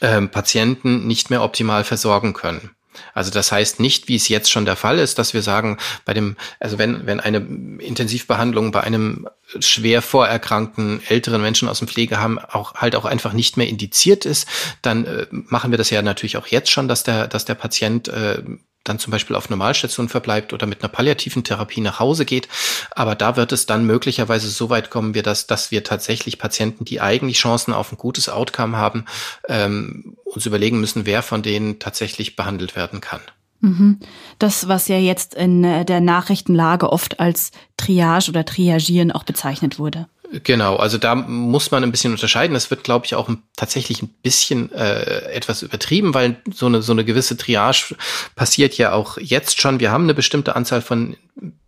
ähm, 0.01 0.29
Patienten 0.29 1.07
nicht 1.07 1.29
mehr 1.29 1.43
optimal 1.43 1.83
versorgen 1.83 2.33
können. 2.33 2.71
Also 3.13 3.29
das 3.29 3.51
heißt 3.51 3.79
nicht, 3.79 4.07
wie 4.07 4.15
es 4.15 4.27
jetzt 4.27 4.49
schon 4.49 4.65
der 4.65 4.75
Fall 4.75 4.99
ist, 4.99 5.19
dass 5.19 5.33
wir 5.33 5.41
sagen, 5.41 5.77
bei 6.05 6.13
dem, 6.13 6.37
also 6.59 6.77
wenn, 6.77 7.05
wenn 7.05 7.19
eine 7.19 7.37
Intensivbehandlung 7.79 8.71
bei 8.71 8.81
einem 8.81 9.27
schwer 9.59 10.01
vorerkrankten 10.01 11.01
älteren 11.07 11.41
Menschen 11.41 11.67
aus 11.67 11.79
dem 11.79 11.87
Pflegeheim 11.87 12.39
auch 12.39 12.75
halt 12.75 12.95
auch 12.95 13.05
einfach 13.05 13.33
nicht 13.33 13.57
mehr 13.57 13.67
indiziert 13.67 14.25
ist, 14.25 14.47
dann 14.81 15.05
äh, 15.05 15.27
machen 15.29 15.71
wir 15.71 15.77
das 15.77 15.89
ja 15.89 16.01
natürlich 16.01 16.37
auch 16.37 16.47
jetzt 16.47 16.71
schon, 16.71 16.87
dass 16.87 17.03
der, 17.03 17.27
dass 17.27 17.45
der 17.45 17.55
Patient 17.55 18.07
äh, 18.07 18.41
dann 18.85 18.99
zum 18.99 19.11
Beispiel 19.11 19.35
auf 19.35 19.49
Normalstation 19.49 20.07
verbleibt 20.07 20.53
oder 20.53 20.65
mit 20.65 20.81
einer 20.81 20.89
palliativen 20.89 21.43
Therapie 21.43 21.81
nach 21.81 21.99
Hause 21.99 22.23
geht. 22.23 22.47
Aber 22.91 23.15
da 23.15 23.35
wird 23.35 23.51
es 23.51 23.65
dann 23.65 23.85
möglicherweise 23.85 24.49
so 24.49 24.69
weit 24.69 24.89
kommen, 24.89 25.13
wir 25.13 25.23
das, 25.23 25.47
dass 25.47 25.71
wir 25.71 25.83
tatsächlich 25.83 26.39
Patienten, 26.39 26.85
die 26.85 27.01
eigentlich 27.01 27.37
Chancen 27.37 27.73
auf 27.73 27.91
ein 27.91 27.97
gutes 27.97 28.29
Outcome 28.29 28.77
haben, 28.77 29.05
ähm, 29.49 30.15
uns 30.23 30.45
überlegen 30.45 30.79
müssen, 30.79 31.05
wer 31.05 31.21
von 31.21 31.41
denen 31.41 31.79
tatsächlich 31.79 32.35
behandelt 32.35 32.75
werden 32.75 33.01
kann. 33.01 33.21
Mhm. 33.61 33.99
Das, 34.39 34.67
was 34.67 34.87
ja 34.87 34.97
jetzt 34.97 35.33
in 35.33 35.63
der 35.63 36.01
Nachrichtenlage 36.01 36.91
oft 36.91 37.19
als 37.19 37.51
Triage 37.77 38.29
oder 38.29 38.45
Triagieren 38.45 39.11
auch 39.11 39.23
bezeichnet 39.23 39.79
wurde. 39.79 40.07
Genau, 40.43 40.75
also 40.75 40.97
da 40.97 41.15
muss 41.15 41.71
man 41.71 41.83
ein 41.83 41.91
bisschen 41.91 42.11
unterscheiden. 42.11 42.53
Das 42.53 42.69
wird, 42.69 42.83
glaube 42.83 43.05
ich, 43.05 43.15
auch 43.15 43.29
tatsächlich 43.55 44.01
ein 44.01 44.09
bisschen 44.21 44.71
äh, 44.71 45.31
etwas 45.31 45.61
übertrieben, 45.61 46.13
weil 46.13 46.37
so 46.51 46.65
eine 46.65 46.81
so 46.81 46.91
eine 46.91 47.05
gewisse 47.05 47.37
Triage 47.37 47.95
passiert 48.35 48.77
ja 48.77 48.93
auch 48.93 49.17
jetzt 49.17 49.61
schon. 49.61 49.79
Wir 49.79 49.91
haben 49.91 50.03
eine 50.03 50.13
bestimmte 50.13 50.55
Anzahl 50.55 50.81
von 50.81 51.15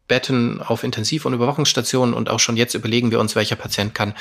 Betten 0.07 0.61
auf 0.61 0.83
Intensiv- 0.83 1.25
und 1.25 1.33
Überwachungsstationen 1.33 2.13
und 2.13 2.29
auch 2.29 2.39
schon 2.39 2.57
jetzt 2.57 2.73
überlegen 2.73 3.11
wir 3.11 3.19
uns, 3.19 3.35
welcher 3.35 3.55
Patient 3.55 3.93
kann, 3.93 4.13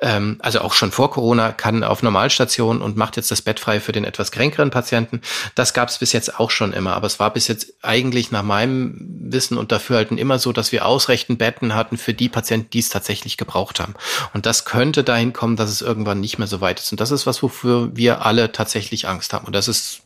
ähm, 0.00 0.36
also 0.40 0.60
auch 0.60 0.72
schon 0.72 0.92
vor 0.92 1.10
Corona, 1.10 1.52
kann 1.52 1.84
auf 1.84 2.02
Normalstation 2.02 2.80
und 2.80 2.96
macht 2.96 3.16
jetzt 3.16 3.30
das 3.30 3.42
Bett 3.42 3.58
frei 3.58 3.80
für 3.80 3.92
den 3.92 4.04
etwas 4.04 4.30
kränkeren 4.32 4.70
Patienten. 4.70 5.20
Das 5.54 5.74
gab 5.74 5.88
es 5.88 5.98
bis 5.98 6.12
jetzt 6.12 6.38
auch 6.38 6.50
schon 6.50 6.72
immer, 6.72 6.94
aber 6.94 7.06
es 7.06 7.18
war 7.18 7.32
bis 7.32 7.48
jetzt 7.48 7.74
eigentlich 7.82 8.30
nach 8.30 8.42
meinem 8.42 8.96
Wissen 8.98 9.58
und 9.58 9.72
Dafürhalten 9.72 10.18
immer 10.18 10.38
so, 10.38 10.52
dass 10.52 10.72
wir 10.72 10.86
ausreichend 10.86 11.38
Betten 11.38 11.74
hatten 11.74 11.98
für 11.98 12.14
die 12.14 12.28
Patienten, 12.28 12.70
die 12.70 12.78
es 12.78 12.88
tatsächlich 12.88 13.36
gebraucht 13.36 13.80
haben. 13.80 13.94
Und 14.34 14.46
das 14.46 14.64
könnte 14.64 15.04
dahin 15.04 15.32
kommen, 15.32 15.56
dass 15.56 15.70
es 15.70 15.82
irgendwann 15.82 16.20
nicht 16.20 16.38
mehr 16.38 16.48
so 16.48 16.60
weit 16.60 16.80
ist. 16.80 16.92
Und 16.92 17.00
das 17.00 17.10
ist 17.10 17.26
was, 17.26 17.42
wofür 17.42 17.90
wir 17.96 18.24
alle 18.24 18.52
tatsächlich 18.52 19.08
Angst 19.08 19.32
haben. 19.32 19.46
Und 19.46 19.54
das 19.54 19.68
ist 19.68 20.02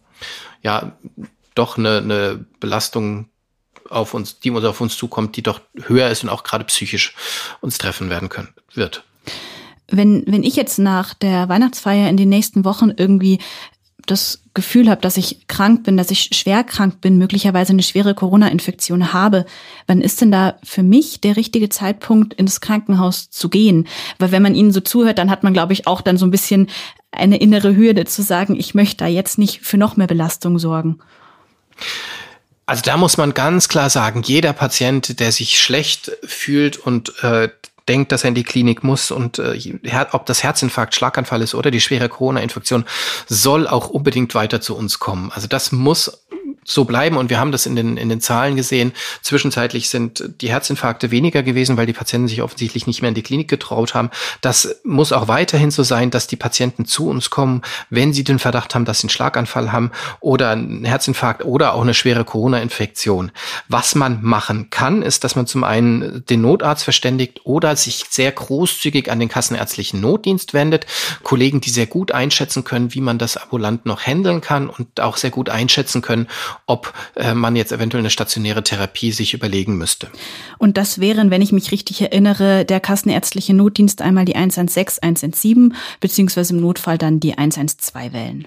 ja 0.63 0.93
doch 1.55 1.79
eine, 1.79 1.99
eine 1.99 2.45
Belastung 2.61 3.29
auf 3.91 4.15
uns, 4.15 4.41
die 4.41 4.51
uns 4.51 4.65
auf 4.65 4.81
uns 4.81 4.97
zukommt, 4.97 5.37
die 5.37 5.43
doch 5.43 5.61
höher 5.85 6.09
ist 6.09 6.23
und 6.23 6.31
auch 6.31 6.43
gerade 6.43 6.65
psychisch 6.65 7.15
uns 7.61 7.79
treffen 7.79 8.11
werden 8.11 8.29
können, 8.29 8.49
wird. 8.75 9.05
Wenn, 9.89 10.25
wenn 10.27 10.43
ich 10.43 10.57
jetzt 10.57 10.79
nach 10.79 11.15
der 11.15 11.49
Weihnachtsfeier 11.49 12.09
in 12.09 12.17
den 12.17 12.29
nächsten 12.29 12.65
Wochen 12.65 12.91
irgendwie 12.97 13.39
das 14.07 14.43
Gefühl 14.55 14.89
habe, 14.89 15.01
dass 15.01 15.17
ich 15.17 15.47
krank 15.49 15.85
bin, 15.85 15.97
dass 15.97 16.11
ich 16.11 16.31
schwer 16.33 16.65
krank 16.65 17.01
bin, 17.01 17.19
möglicherweise 17.19 17.73
eine 17.73 17.83
schwere 17.83 18.15
Corona-Infektion 18.15 19.13
habe, 19.13 19.45
wann 19.87 20.01
ist 20.01 20.21
denn 20.21 20.31
da 20.31 20.59
für 20.63 20.83
mich 20.83 21.21
der 21.21 21.37
richtige 21.37 21.69
Zeitpunkt, 21.69 22.33
ins 22.35 22.61
Krankenhaus 22.61 23.31
zu 23.31 23.49
gehen? 23.49 23.87
Weil 24.19 24.33
wenn 24.33 24.43
man 24.43 24.55
ihnen 24.55 24.73
so 24.73 24.81
zuhört, 24.81 25.19
dann 25.19 25.31
hat 25.31 25.43
man, 25.43 25.53
glaube 25.53 25.73
ich, 25.73 25.87
auch 25.87 26.01
dann 26.01 26.17
so 26.17 26.27
ein 26.27 26.31
bisschen 26.31 26.69
eine 27.11 27.39
innere 27.39 27.77
Hürde 27.77 28.05
zu 28.05 28.23
sagen, 28.23 28.57
ich 28.59 28.75
möchte 28.75 28.99
da 28.99 29.07
jetzt 29.07 29.39
nicht 29.39 29.61
für 29.63 29.77
noch 29.77 29.97
mehr 29.97 30.07
Belastung 30.07 30.59
sorgen. 30.59 30.99
Also 32.67 32.83
da 32.83 32.97
muss 32.97 33.17
man 33.17 33.33
ganz 33.33 33.69
klar 33.69 33.91
sagen, 33.91 34.23
jeder 34.23 34.53
Patient, 34.53 35.21
der 35.21 35.31
sich 35.31 35.61
schlecht 35.61 36.11
fühlt 36.25 36.77
und 36.77 37.23
äh, 37.23 37.49
denkt, 37.89 38.11
dass 38.11 38.25
er 38.25 38.29
in 38.29 38.35
die 38.35 38.43
Klinik 38.43 38.83
muss 38.83 39.13
und 39.13 39.39
äh, 39.39 39.77
ob 40.11 40.27
das 40.27 40.43
Herzinfarkt, 40.43 40.95
Schlaganfall 40.95 41.43
ist 41.43 41.55
oder 41.55 41.71
die 41.71 41.81
schwere 41.81 42.09
Corona-Infektion, 42.09 42.85
soll 43.29 43.69
auch 43.69 43.89
unbedingt 43.89 44.35
weiter 44.35 44.61
zu 44.61 44.77
uns 44.77 44.99
kommen. 44.99 45.31
Also 45.33 45.47
das 45.47 45.71
muss 45.71 46.26
so 46.67 46.85
bleiben 46.85 47.17
und 47.17 47.31
wir 47.31 47.39
haben 47.39 47.53
das 47.53 47.65
in 47.67 47.77
den, 47.77 47.97
in 47.97 48.09
den 48.09 48.21
Zahlen 48.21 48.57
gesehen. 48.57 48.93
Zwischenzeitlich 49.23 49.89
sind 49.89 50.25
die 50.41 50.51
Herzinfarkte 50.51 51.11
weniger 51.11 51.43
gewesen, 51.43 51.77
weil 51.77 51.87
die 51.87 51.93
Patienten 51.93 52.29
sich 52.29 52.43
offensichtlich 52.43 52.87
nicht 52.87 53.03
mehr 53.03 53.09
in 53.09 53.15
die 53.15 53.23
Klinik 53.23 53.49
getraut 53.49 53.95
haben. 53.95 54.11
Das 54.41 54.81
muss 54.85 55.13
auch 55.13 55.29
weiterhin 55.29 55.71
so 55.71 55.83
sein, 55.83 56.11
dass 56.11 56.27
die 56.27 56.37
Patienten 56.37 56.85
zu 56.85 57.09
uns 57.09 57.31
kommen, 57.31 57.63
wenn 57.89 58.13
sie 58.13 58.25
den 58.25 58.39
Verdacht 58.39 58.75
haben, 58.75 58.85
dass 58.85 59.01
sie 59.01 59.05
einen 59.05 59.11
Schlaganfall 59.11 59.73
haben 59.73 59.93
oder 60.21 60.51
einen 60.51 60.85
Herzinfarkt 60.85 61.45
oder 61.45 61.75
auch 61.75 61.83
eine 61.83 61.95
schwere 61.95 62.25
Corona-Infektion. 62.25 63.31
Was 63.69 63.95
man 63.95 64.23
machen 64.23 64.71
kann, 64.71 65.03
ist, 65.03 65.25
dass 65.25 65.37
man 65.37 65.47
zum 65.47 65.65
einen 65.65 66.25
den 66.29 66.41
Notarzt 66.41 66.85
verständigt 66.85 67.41
oder 67.45 67.77
sich 67.77 68.05
sehr 68.11 68.33
großzügig 68.33 69.11
an 69.11 69.21
den 69.21 69.29
kassenärztlichen 69.29 70.01
Notdienst 70.01 70.53
wendet. 70.53 70.87
Kollegen, 71.23 71.61
die 71.61 71.71
sehr 71.71 71.87
gut 71.87 72.13
einschätzen 72.13 72.65
können, 72.65 72.95
wie 72.95 73.01
man 73.01 73.19
das 73.19 73.37
ambulant 73.37 73.87
noch 73.87 74.01
handeln 74.01 74.41
kann 74.41 74.69
und 74.69 75.01
auch 75.01 75.17
sehr 75.17 75.31
gut 75.31 75.49
einschätzen 75.49 76.03
können, 76.03 76.27
ob 76.67 76.93
äh, 77.15 77.35
man 77.35 77.57
jetzt 77.57 77.73
eventuell 77.73 78.01
eine 78.01 78.11
stationäre 78.11 78.63
Therapie 78.63 79.13
sich 79.13 79.35
überlegen 79.35 79.77
müsste. 79.77 80.09
Und 80.59 80.77
das 80.77 81.01
wären, 81.01 81.31
wenn 81.31 81.43
ich 81.43 81.53
mich 81.53 81.73
richtig 81.73 82.01
erinnere, 82.01 82.65
der 82.65 82.81
kassenärztliche 82.81 83.55
Notdienst 83.55 84.03
einmal 84.03 84.25
die 84.25 84.37
116, 84.37 85.03
117, 85.03 85.75
beziehungsweise 86.01 86.55
im 86.55 86.61
Notfall 86.61 86.99
dann 86.99 87.21
die 87.21 87.37
112 87.37 88.13
wählen. 88.13 88.47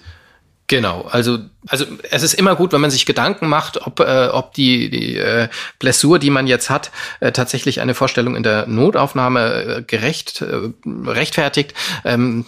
Genau, 0.69 1.01
also 1.09 1.39
also 1.67 1.85
es 2.11 2.21
ist 2.21 2.35
immer 2.35 2.55
gut, 2.55 2.73
wenn 2.73 2.81
man 2.81 2.91
sich 2.91 3.07
Gedanken 3.07 3.47
macht, 3.47 3.87
ob 3.87 3.99
äh, 4.01 4.27
ob 4.31 4.53
die 4.53 4.91
die 4.91 5.17
äh, 5.17 5.47
Blessur, 5.79 6.19
die 6.19 6.29
man 6.29 6.45
jetzt 6.45 6.69
hat, 6.69 6.91
äh, 7.21 7.31
tatsächlich 7.31 7.81
eine 7.81 7.95
Vorstellung 7.95 8.35
in 8.35 8.43
der 8.43 8.67
Notaufnahme 8.67 9.63
äh, 9.63 9.81
gerecht 9.81 10.43
äh, 10.43 10.69
rechtfertigt. 10.85 11.73
Ähm, 12.05 12.45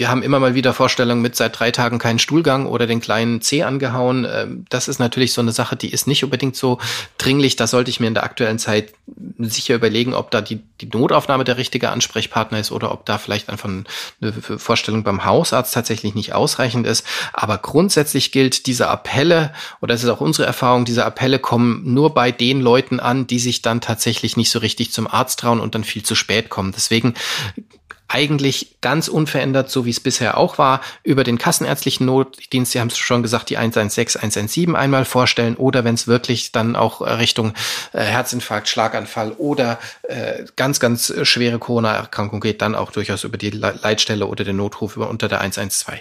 wir 0.00 0.08
haben 0.08 0.22
immer 0.22 0.40
mal 0.40 0.54
wieder 0.54 0.72
Vorstellungen 0.72 1.20
mit 1.20 1.36
seit 1.36 1.60
drei 1.60 1.70
Tagen 1.70 1.98
keinen 1.98 2.18
Stuhlgang 2.18 2.64
oder 2.64 2.86
den 2.86 3.02
kleinen 3.02 3.42
C 3.42 3.64
angehauen. 3.64 4.26
Ähm, 4.28 4.64
das 4.70 4.88
ist 4.88 4.98
natürlich 4.98 5.34
so 5.34 5.42
eine 5.42 5.52
Sache, 5.52 5.76
die 5.76 5.90
ist 5.90 6.06
nicht 6.06 6.24
unbedingt 6.24 6.56
so 6.56 6.78
dringlich. 7.18 7.56
Da 7.56 7.66
sollte 7.66 7.90
ich 7.90 8.00
mir 8.00 8.06
in 8.06 8.14
der 8.14 8.24
aktuellen 8.24 8.58
Zeit 8.58 8.94
sicher 9.38 9.74
überlegen, 9.74 10.14
ob 10.14 10.30
da 10.30 10.40
die, 10.40 10.62
die 10.80 10.86
Notaufnahme 10.86 11.44
der 11.44 11.58
richtige 11.58 11.90
Ansprechpartner 11.90 12.58
ist 12.58 12.72
oder 12.72 12.92
ob 12.92 13.04
da 13.04 13.18
vielleicht 13.18 13.50
einfach 13.50 13.68
eine 13.68 14.32
Vorstellung 14.32 15.04
beim 15.04 15.26
Hausarzt 15.26 15.74
tatsächlich 15.74 16.14
nicht 16.14 16.32
ausreichend 16.32 16.86
ist. 16.86 17.04
Aber 17.34 17.58
grundsätzlich 17.58 18.32
gilt, 18.32 18.66
diese 18.66 18.88
Appelle, 18.88 19.52
oder 19.82 19.92
es 19.92 20.02
ist 20.02 20.08
auch 20.08 20.22
unsere 20.22 20.46
Erfahrung, 20.46 20.86
diese 20.86 21.04
Appelle 21.04 21.38
kommen 21.38 21.92
nur 21.92 22.14
bei 22.14 22.32
den 22.32 22.62
Leuten 22.62 23.00
an, 23.00 23.26
die 23.26 23.38
sich 23.38 23.60
dann 23.60 23.82
tatsächlich 23.82 24.38
nicht 24.38 24.48
so 24.48 24.60
richtig 24.60 24.92
zum 24.92 25.06
Arzt 25.06 25.40
trauen 25.40 25.60
und 25.60 25.74
dann 25.74 25.84
viel 25.84 26.02
zu 26.02 26.14
spät 26.14 26.48
kommen. 26.48 26.72
Deswegen 26.72 27.12
eigentlich 28.10 28.76
ganz 28.80 29.08
unverändert, 29.08 29.70
so 29.70 29.84
wie 29.84 29.90
es 29.90 30.00
bisher 30.00 30.36
auch 30.36 30.58
war, 30.58 30.80
über 31.04 31.22
den 31.22 31.38
kassenärztlichen 31.38 32.06
Notdienst, 32.06 32.72
Sie 32.72 32.80
haben 32.80 32.88
es 32.88 32.98
schon 32.98 33.22
gesagt, 33.22 33.50
die 33.50 33.56
116, 33.56 34.20
117 34.20 34.74
einmal 34.74 35.04
vorstellen 35.04 35.56
oder 35.56 35.84
wenn 35.84 35.94
es 35.94 36.08
wirklich 36.08 36.50
dann 36.52 36.74
auch 36.74 37.00
Richtung 37.00 37.54
äh, 37.92 38.02
Herzinfarkt, 38.02 38.68
Schlaganfall 38.68 39.32
oder 39.32 39.78
äh, 40.02 40.44
ganz, 40.56 40.80
ganz 40.80 41.14
schwere 41.22 41.58
Corona-Erkrankung 41.58 42.40
geht, 42.40 42.62
dann 42.62 42.74
auch 42.74 42.90
durchaus 42.90 43.24
über 43.24 43.38
die 43.38 43.50
Leitstelle 43.50 44.26
oder 44.26 44.44
den 44.44 44.56
Notruf 44.56 44.96
über 44.96 45.08
unter 45.08 45.28
der 45.28 45.40
112. 45.40 46.00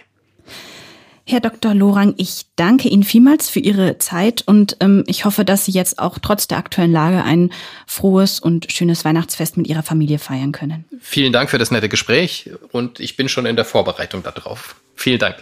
Herr 1.32 1.42
Dr. 1.42 1.76
Lorang, 1.76 2.16
ich 2.18 2.48
danke 2.56 2.90
Ihnen 2.90 3.04
vielmals 3.04 3.52
für 3.52 3.60
Ihre 3.60 4.00
Zeit 4.00 4.42
und 4.48 4.78
ähm, 4.80 5.04
ich 5.06 5.26
hoffe, 5.26 5.46
dass 5.46 5.64
Sie 5.64 5.72
jetzt 5.72 6.00
auch 6.00 6.18
trotz 6.18 6.48
der 6.48 6.58
aktuellen 6.58 6.92
Lage 6.92 7.24
ein 7.24 7.52
frohes 7.86 8.40
und 8.40 8.72
schönes 8.72 9.06
Weihnachtsfest 9.06 9.56
mit 9.56 9.68
Ihrer 9.68 9.84
Familie 9.84 10.18
feiern 10.18 10.52
können. 10.52 10.86
Vielen 11.00 11.32
Dank 11.32 11.52
für 11.52 11.60
das 11.60 11.70
nette 11.70 11.88
Gespräch 11.88 12.50
und 12.72 13.00
ich 13.00 13.16
bin 13.16 13.30
schon 13.30 13.46
in 13.46 13.56
der 13.56 13.66
Vorbereitung 13.66 14.24
darauf. 14.24 14.78
Vielen 14.96 15.20
Dank. 15.20 15.36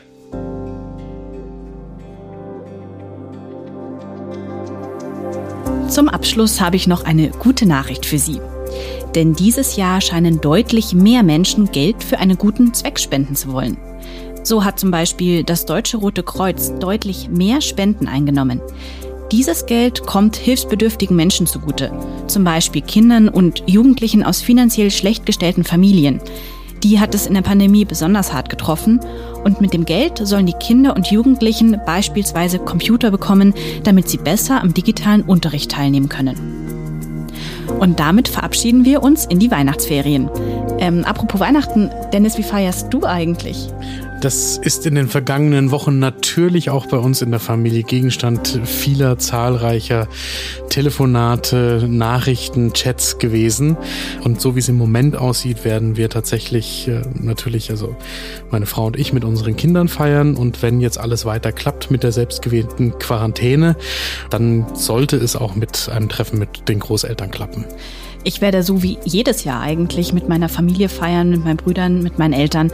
Zum 5.88 6.10
Abschluss 6.10 6.60
habe 6.60 6.76
ich 6.76 6.88
noch 6.88 7.06
eine 7.06 7.30
gute 7.30 7.66
Nachricht 7.66 8.06
für 8.06 8.20
Sie. 8.20 8.42
Denn 9.16 9.36
dieses 9.36 9.78
Jahr 9.78 10.02
scheinen 10.02 10.42
deutlich 10.42 10.94
mehr 10.94 11.24
Menschen 11.24 11.72
Geld 11.72 12.04
für 12.04 12.20
einen 12.20 12.38
guten 12.38 12.74
Zweck 12.74 13.00
spenden 13.00 13.38
zu 13.38 13.54
wollen. 13.54 13.78
So 14.48 14.64
hat 14.64 14.80
zum 14.80 14.92
Beispiel 14.92 15.44
das 15.44 15.66
Deutsche 15.66 15.98
Rote 15.98 16.24
Kreuz 16.24 16.72
deutlich 16.80 17.28
mehr 17.28 17.60
Spenden 17.60 18.08
eingenommen. 18.08 18.62
Dieses 19.30 19.66
Geld 19.66 20.04
kommt 20.04 20.38
hilfsbedürftigen 20.38 21.18
Menschen 21.18 21.48
zugute, 21.48 21.92
zum 22.28 22.46
Beispiel 22.46 22.82
Kindern 22.82 23.28
und 23.28 23.64
Jugendlichen 23.68 24.24
aus 24.24 24.42
finanziell 24.42 24.90
schlecht 24.90 25.26
gestellten 25.26 25.66
Familien. 25.66 26.22
Die 26.82 26.98
hat 26.98 27.14
es 27.14 27.28
in 27.28 27.34
der 27.34 27.42
Pandemie 27.42 27.84
besonders 27.84 28.32
hart 28.32 28.50
getroffen 28.50 29.02
und 29.44 29.60
mit 29.60 29.74
dem 29.74 29.84
Geld 29.84 30.26
sollen 30.26 30.46
die 30.46 30.54
Kinder 30.54 30.96
und 30.96 31.12
Jugendlichen 31.12 31.82
beispielsweise 31.86 32.58
Computer 32.58 33.12
bekommen, 33.12 33.54
damit 33.84 34.08
sie 34.08 34.18
besser 34.18 34.62
am 34.62 34.74
digitalen 34.74 35.24
Unterricht 35.24 35.72
teilnehmen 35.72 36.08
können. 36.08 36.68
Und 37.82 38.00
damit 38.00 38.30
verabschieden 38.30 38.86
wir 38.86 39.04
uns 39.04 39.26
in 39.26 39.40
die 39.40 39.52
Weihnachtsferien. 39.52 40.30
Ähm, 40.80 41.04
apropos 41.04 41.42
Weihnachten, 41.42 41.90
Dennis, 42.14 42.38
wie 42.38 42.44
feierst 42.44 42.94
du 42.94 43.04
eigentlich? 43.04 43.70
Das 44.22 44.58
ist 44.58 44.88
in 44.88 44.96
den 44.96 45.08
vergangenen 45.08 45.70
Wochen 45.70 46.00
natürlich 46.00 46.72
auch 46.72 46.88
bei 46.88 46.98
uns 46.98 47.22
in 47.22 47.30
der 47.30 47.40
Familie 47.40 47.84
Gegenstand 47.84 48.60
vieler 48.66 49.20
zahlreicher 49.20 50.08
Telefonate, 50.70 51.86
Nachrichten, 51.88 52.74
Chats 52.74 53.20
gewesen. 53.20 53.78
Und 54.24 54.42
so 54.42 54.56
wie 54.56 54.60
es 54.60 54.70
im 54.70 54.78
Moment 54.78 55.16
aussieht, 55.16 55.64
werden 55.66 55.98
wir 55.98 56.10
tatsächlich 56.10 56.88
äh, 56.88 57.04
natürlich, 57.14 57.70
also 57.70 57.96
meine 58.50 58.66
Frau 58.66 58.88
und 58.88 58.98
ich 58.98 59.14
mit 59.14 59.24
unseren 59.24 59.56
Kindern 59.56 59.88
feiern. 59.88 60.36
Und 60.36 60.64
wenn 60.64 60.82
jetzt 60.82 61.00
alles 61.00 61.26
weiter 61.26 61.52
klappt 61.52 61.92
mit 61.92 62.02
der 62.02 62.12
selbstgewählten 62.12 62.98
Quarantäne, 62.98 63.76
dann 64.32 64.66
sollte 64.74 65.18
es 65.18 65.36
auch 65.36 65.54
mit 65.54 65.90
einem 65.90 66.10
Treffen 66.10 66.40
mit 66.40 66.68
den 66.68 66.80
Großeltern 66.80 67.30
klappen. 67.30 67.66
Ich 68.24 68.42
werde 68.42 68.64
so 68.64 68.82
wie 68.82 68.98
jedes 69.06 69.44
Jahr 69.44 69.62
eigentlich 69.62 70.12
mit 70.12 70.28
meiner 70.28 70.50
Familie 70.50 70.90
feiern, 70.90 71.30
mit 71.30 71.46
meinen 71.46 71.58
Brüdern, 71.58 72.02
mit 72.02 72.18
meinen 72.18 72.34
Eltern 72.34 72.72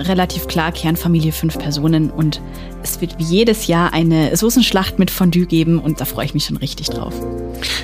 relativ 0.00 0.46
klar 0.46 0.72
Kernfamilie 0.72 1.32
fünf 1.32 1.58
Personen 1.58 2.10
und 2.10 2.40
es 2.82 3.00
wird 3.00 3.18
wie 3.18 3.24
jedes 3.24 3.66
Jahr 3.66 3.92
eine 3.92 4.36
Soßenschlacht 4.36 4.98
mit 4.98 5.10
Fondue 5.10 5.46
geben 5.46 5.78
und 5.78 6.00
da 6.00 6.04
freue 6.04 6.24
ich 6.24 6.34
mich 6.34 6.44
schon 6.46 6.56
richtig 6.56 6.88
drauf. 6.88 7.14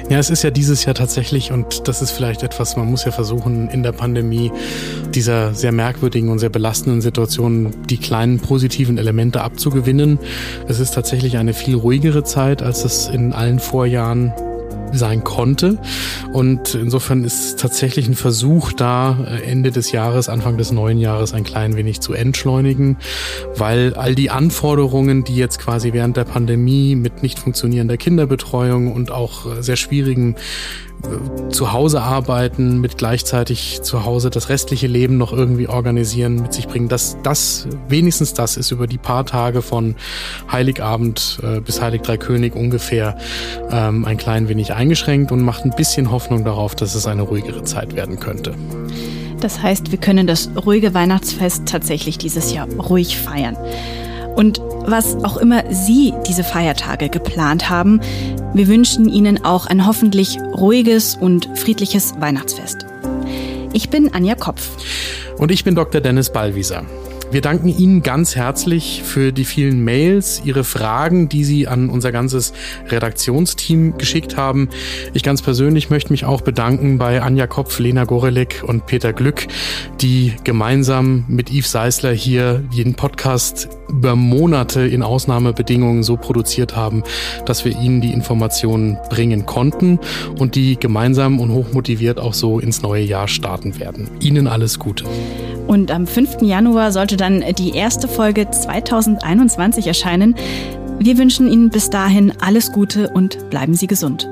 Ja, 0.09 0.19
es 0.19 0.31
ist 0.31 0.43
ja 0.43 0.51
dieses 0.51 0.85
Jahr 0.85 0.95
tatsächlich 0.95 1.53
und 1.53 1.89
das 1.89 2.01
ist 2.01 2.13
vielleicht 2.13 2.43
etwas, 2.43 2.77
man 2.77 2.91
muss 2.91 3.05
ja 3.05 3.13
versuchen 3.13 3.69
in 3.69 3.83
der 3.83 3.93
Pandemie 3.93 4.51
dieser 5.15 5.55
sehr 5.55 5.73
merkwürdigen 5.73 6.31
und 6.31 6.39
sehr 6.39 6.49
belastenden 6.49 7.01
Situation 7.01 7.75
die 7.89 7.99
kleinen 7.99 8.41
positiven 8.41 8.99
Elemente 8.99 9.43
abzugewinnen. 9.43 10.19
Es 10.69 10.81
ist 10.81 10.95
tatsächlich 10.95 11.37
eine 11.37 11.55
viel 11.55 11.75
ruhigere 11.75 12.25
Zeit, 12.25 12.63
als 12.63 12.85
es 12.85 13.09
in 13.09 13.33
allen 13.33 13.59
Vorjahren 13.59 14.33
sein 14.93 15.25
konnte. 15.25 15.79
Und 16.33 16.75
insofern 16.75 17.25
ist 17.25 17.59
tatsächlich 17.59 18.09
ein 18.09 18.15
Versuch 18.15 18.73
da, 18.73 19.27
äh, 19.27 19.51
Ende 19.51 19.71
des 19.71 19.93
Jahres, 19.93 20.29
Anfang 20.29 20.57
des 20.57 20.73
neuen 20.73 20.99
Jahres 20.99 21.33
ein 21.33 21.45
klein 21.45 21.77
wenig 21.77 22.01
zu 22.01 22.13
entschleunigen, 22.13 22.97
weil 23.57 23.95
all 23.95 24.15
die 24.15 24.31
Anforderungen, 24.31 25.25
die 25.25 25.37
jetzt 25.37 25.59
quasi 25.59 25.93
während 25.93 26.17
der 26.17 26.25
Pandemie 26.25 26.95
mit 26.95 27.23
nicht 27.23 27.39
funktionierender 27.39 27.97
Kinderbetreuung 27.97 28.93
und 28.93 29.11
auch 29.11 29.47
äh, 29.47 29.63
sehr 29.63 29.77
schwierigen 29.77 30.37
zu 31.51 31.73
Hause 31.73 32.03
arbeiten, 32.03 32.81
mit 32.81 32.99
gleichzeitig 32.99 33.81
zu 33.83 34.05
Hause 34.05 34.31
das 34.31 34.49
restliche 34.49 34.87
Leben 34.87 35.17
noch 35.17 35.33
irgendwie 35.33 35.69
organisieren, 35.69 36.37
mit 36.37 36.53
sich 36.53 36.69
bringen. 36.69 36.89
Das, 36.89 37.17
das, 37.23 37.67
wenigstens 37.89 38.35
das 38.35 38.57
ist 38.57 38.71
über 38.71 38.87
die 38.87 38.99
paar 38.99 39.25
Tage 39.25 39.63
von 39.63 39.95
Heiligabend 40.51 41.39
äh, 41.43 41.61
bis 41.61 41.81
Heilig 41.81 42.03
Drei 42.03 42.17
König 42.17 42.55
ungefähr 42.55 43.17
ähm, 43.71 44.05
ein 44.05 44.17
klein 44.17 44.49
wenig 44.49 44.73
eingeschränkt 44.75 45.33
und 45.33 45.43
macht 45.43 45.65
ein 45.65 45.75
bisschen 45.77 46.11
Hoffnung 46.11 46.45
darauf, 46.45 46.75
dass 46.75 46.95
es 46.95 47.07
eine 47.07 47.23
ruhigere 47.23 47.65
Zeit 47.65 47.95
werden 47.95 48.19
könnte. 48.19 48.55
Das 49.41 49.63
heißt, 49.63 49.93
wir 49.93 49.99
können 49.99 50.27
das 50.27 50.51
ruhige 50.65 50.95
Weihnachtsfest 50.95 51.67
tatsächlich 51.67 52.19
dieses 52.19 52.53
Jahr 52.53 52.69
ruhig 52.69 53.19
feiern. 53.19 53.57
Und 54.37 54.61
was 54.85 55.17
auch 55.25 55.39
immer 55.39 55.65
Sie 55.73 56.13
diese 56.29 56.45
Feiertage 56.45 57.09
geplant 57.09 57.71
haben, 57.71 58.01
wir 58.53 58.69
wünschen 58.69 59.09
Ihnen 59.09 59.45
auch 59.45 59.67
ein 59.67 59.87
hoffentlich 59.87 60.39
ruhiges 60.39 61.17
und 61.17 61.49
friedliches 61.59 62.15
Weihnachtsfest. 62.21 62.87
Ich 63.73 63.91
bin 63.91 64.15
Anja 64.15 64.35
Kopf. 64.35 64.71
Und 65.39 65.51
ich 65.51 65.65
bin 65.65 65.75
Dr. 65.75 66.01
Dennis 66.01 66.31
Ballwieser. 66.31 66.85
Wir 67.33 67.41
danken 67.41 67.69
Ihnen 67.69 68.03
ganz 68.03 68.37
herzlich 68.37 69.03
für 69.05 69.33
die 69.33 69.45
vielen 69.45 69.83
Mails, 69.83 70.43
Ihre 70.45 70.63
Fragen, 70.63 71.29
die 71.29 71.43
Sie 71.43 71.67
an 71.67 71.91
unser 71.91 72.13
ganzes 72.13 72.53
Redaktionsteam 72.89 73.99
geschickt 73.99 74.37
haben. 74.37 74.69
Ich 75.13 75.25
ganz 75.25 75.43
persönlich 75.43 75.91
möchte 75.91 76.13
mich 76.13 76.25
auch 76.25 76.41
bedanken 76.41 76.99
bei 76.99 77.21
Anja 77.21 77.49
Kopf, 77.49 77.81
Lena 77.81 78.05
Gorelek 78.05 78.63
und 78.65 78.87
Peter 78.87 79.13
Glück, 79.13 79.49
die 80.01 80.35
gemeinsam 80.45 81.25
mit 81.27 81.51
Yves 81.51 81.73
Seisler 81.73 82.13
hier 82.13 82.63
jeden 82.71 82.95
Podcast 82.95 83.69
über 83.89 84.15
Monate 84.15 84.83
in 84.87 85.03
Ausnahmebedingungen 85.03 86.05
so 86.05 86.17
produziert 86.17 86.77
haben, 86.77 87.03
dass 87.45 87.65
wir 87.65 87.77
Ihnen 87.77 88.01
die 88.01 88.13
Informationen 88.13 88.99
bringen 89.11 89.47
konnten 89.47 89.99
und 90.39 90.55
die 90.55 90.79
gemeinsam 90.79 91.41
und 91.41 91.51
hochmotiviert 91.53 92.21
auch 92.21 92.35
so 92.35 92.61
ins 92.61 92.83
neue 92.83 93.03
Jahr 93.03 93.27
starten 93.27 93.81
werden. 93.81 94.09
Ihnen 94.21 94.47
alles 94.47 94.79
Gute. 94.79 95.05
Und 95.67 95.91
am 95.91 96.07
5. 96.07 96.43
Januar 96.43 96.93
sollte 96.93 97.17
dann 97.17 97.45
die 97.59 97.71
erste 97.71 98.09
Folge 98.09 98.51
2021 98.51 99.87
erscheinen. 99.87 100.37
Wir 100.99 101.19
wünschen 101.19 101.51
Ihnen 101.51 101.71
bis 101.71 101.91
dahin 101.91 102.33
alles 102.41 102.73
Gute 102.73 103.11
und 103.11 103.51
bleiben 103.51 103.75
Sie 103.75 103.87
gesund. 103.87 104.29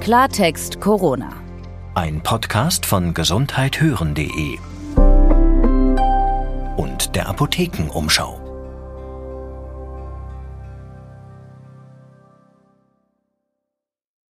Klartext 0.00 0.80
Corona. 0.80 1.30
Ein 1.94 2.22
Podcast 2.22 2.86
von 2.86 3.12
gesundheithören.de 3.12 4.58
und 6.76 7.14
der 7.16 7.28
Apothekenumschau. 7.28 8.47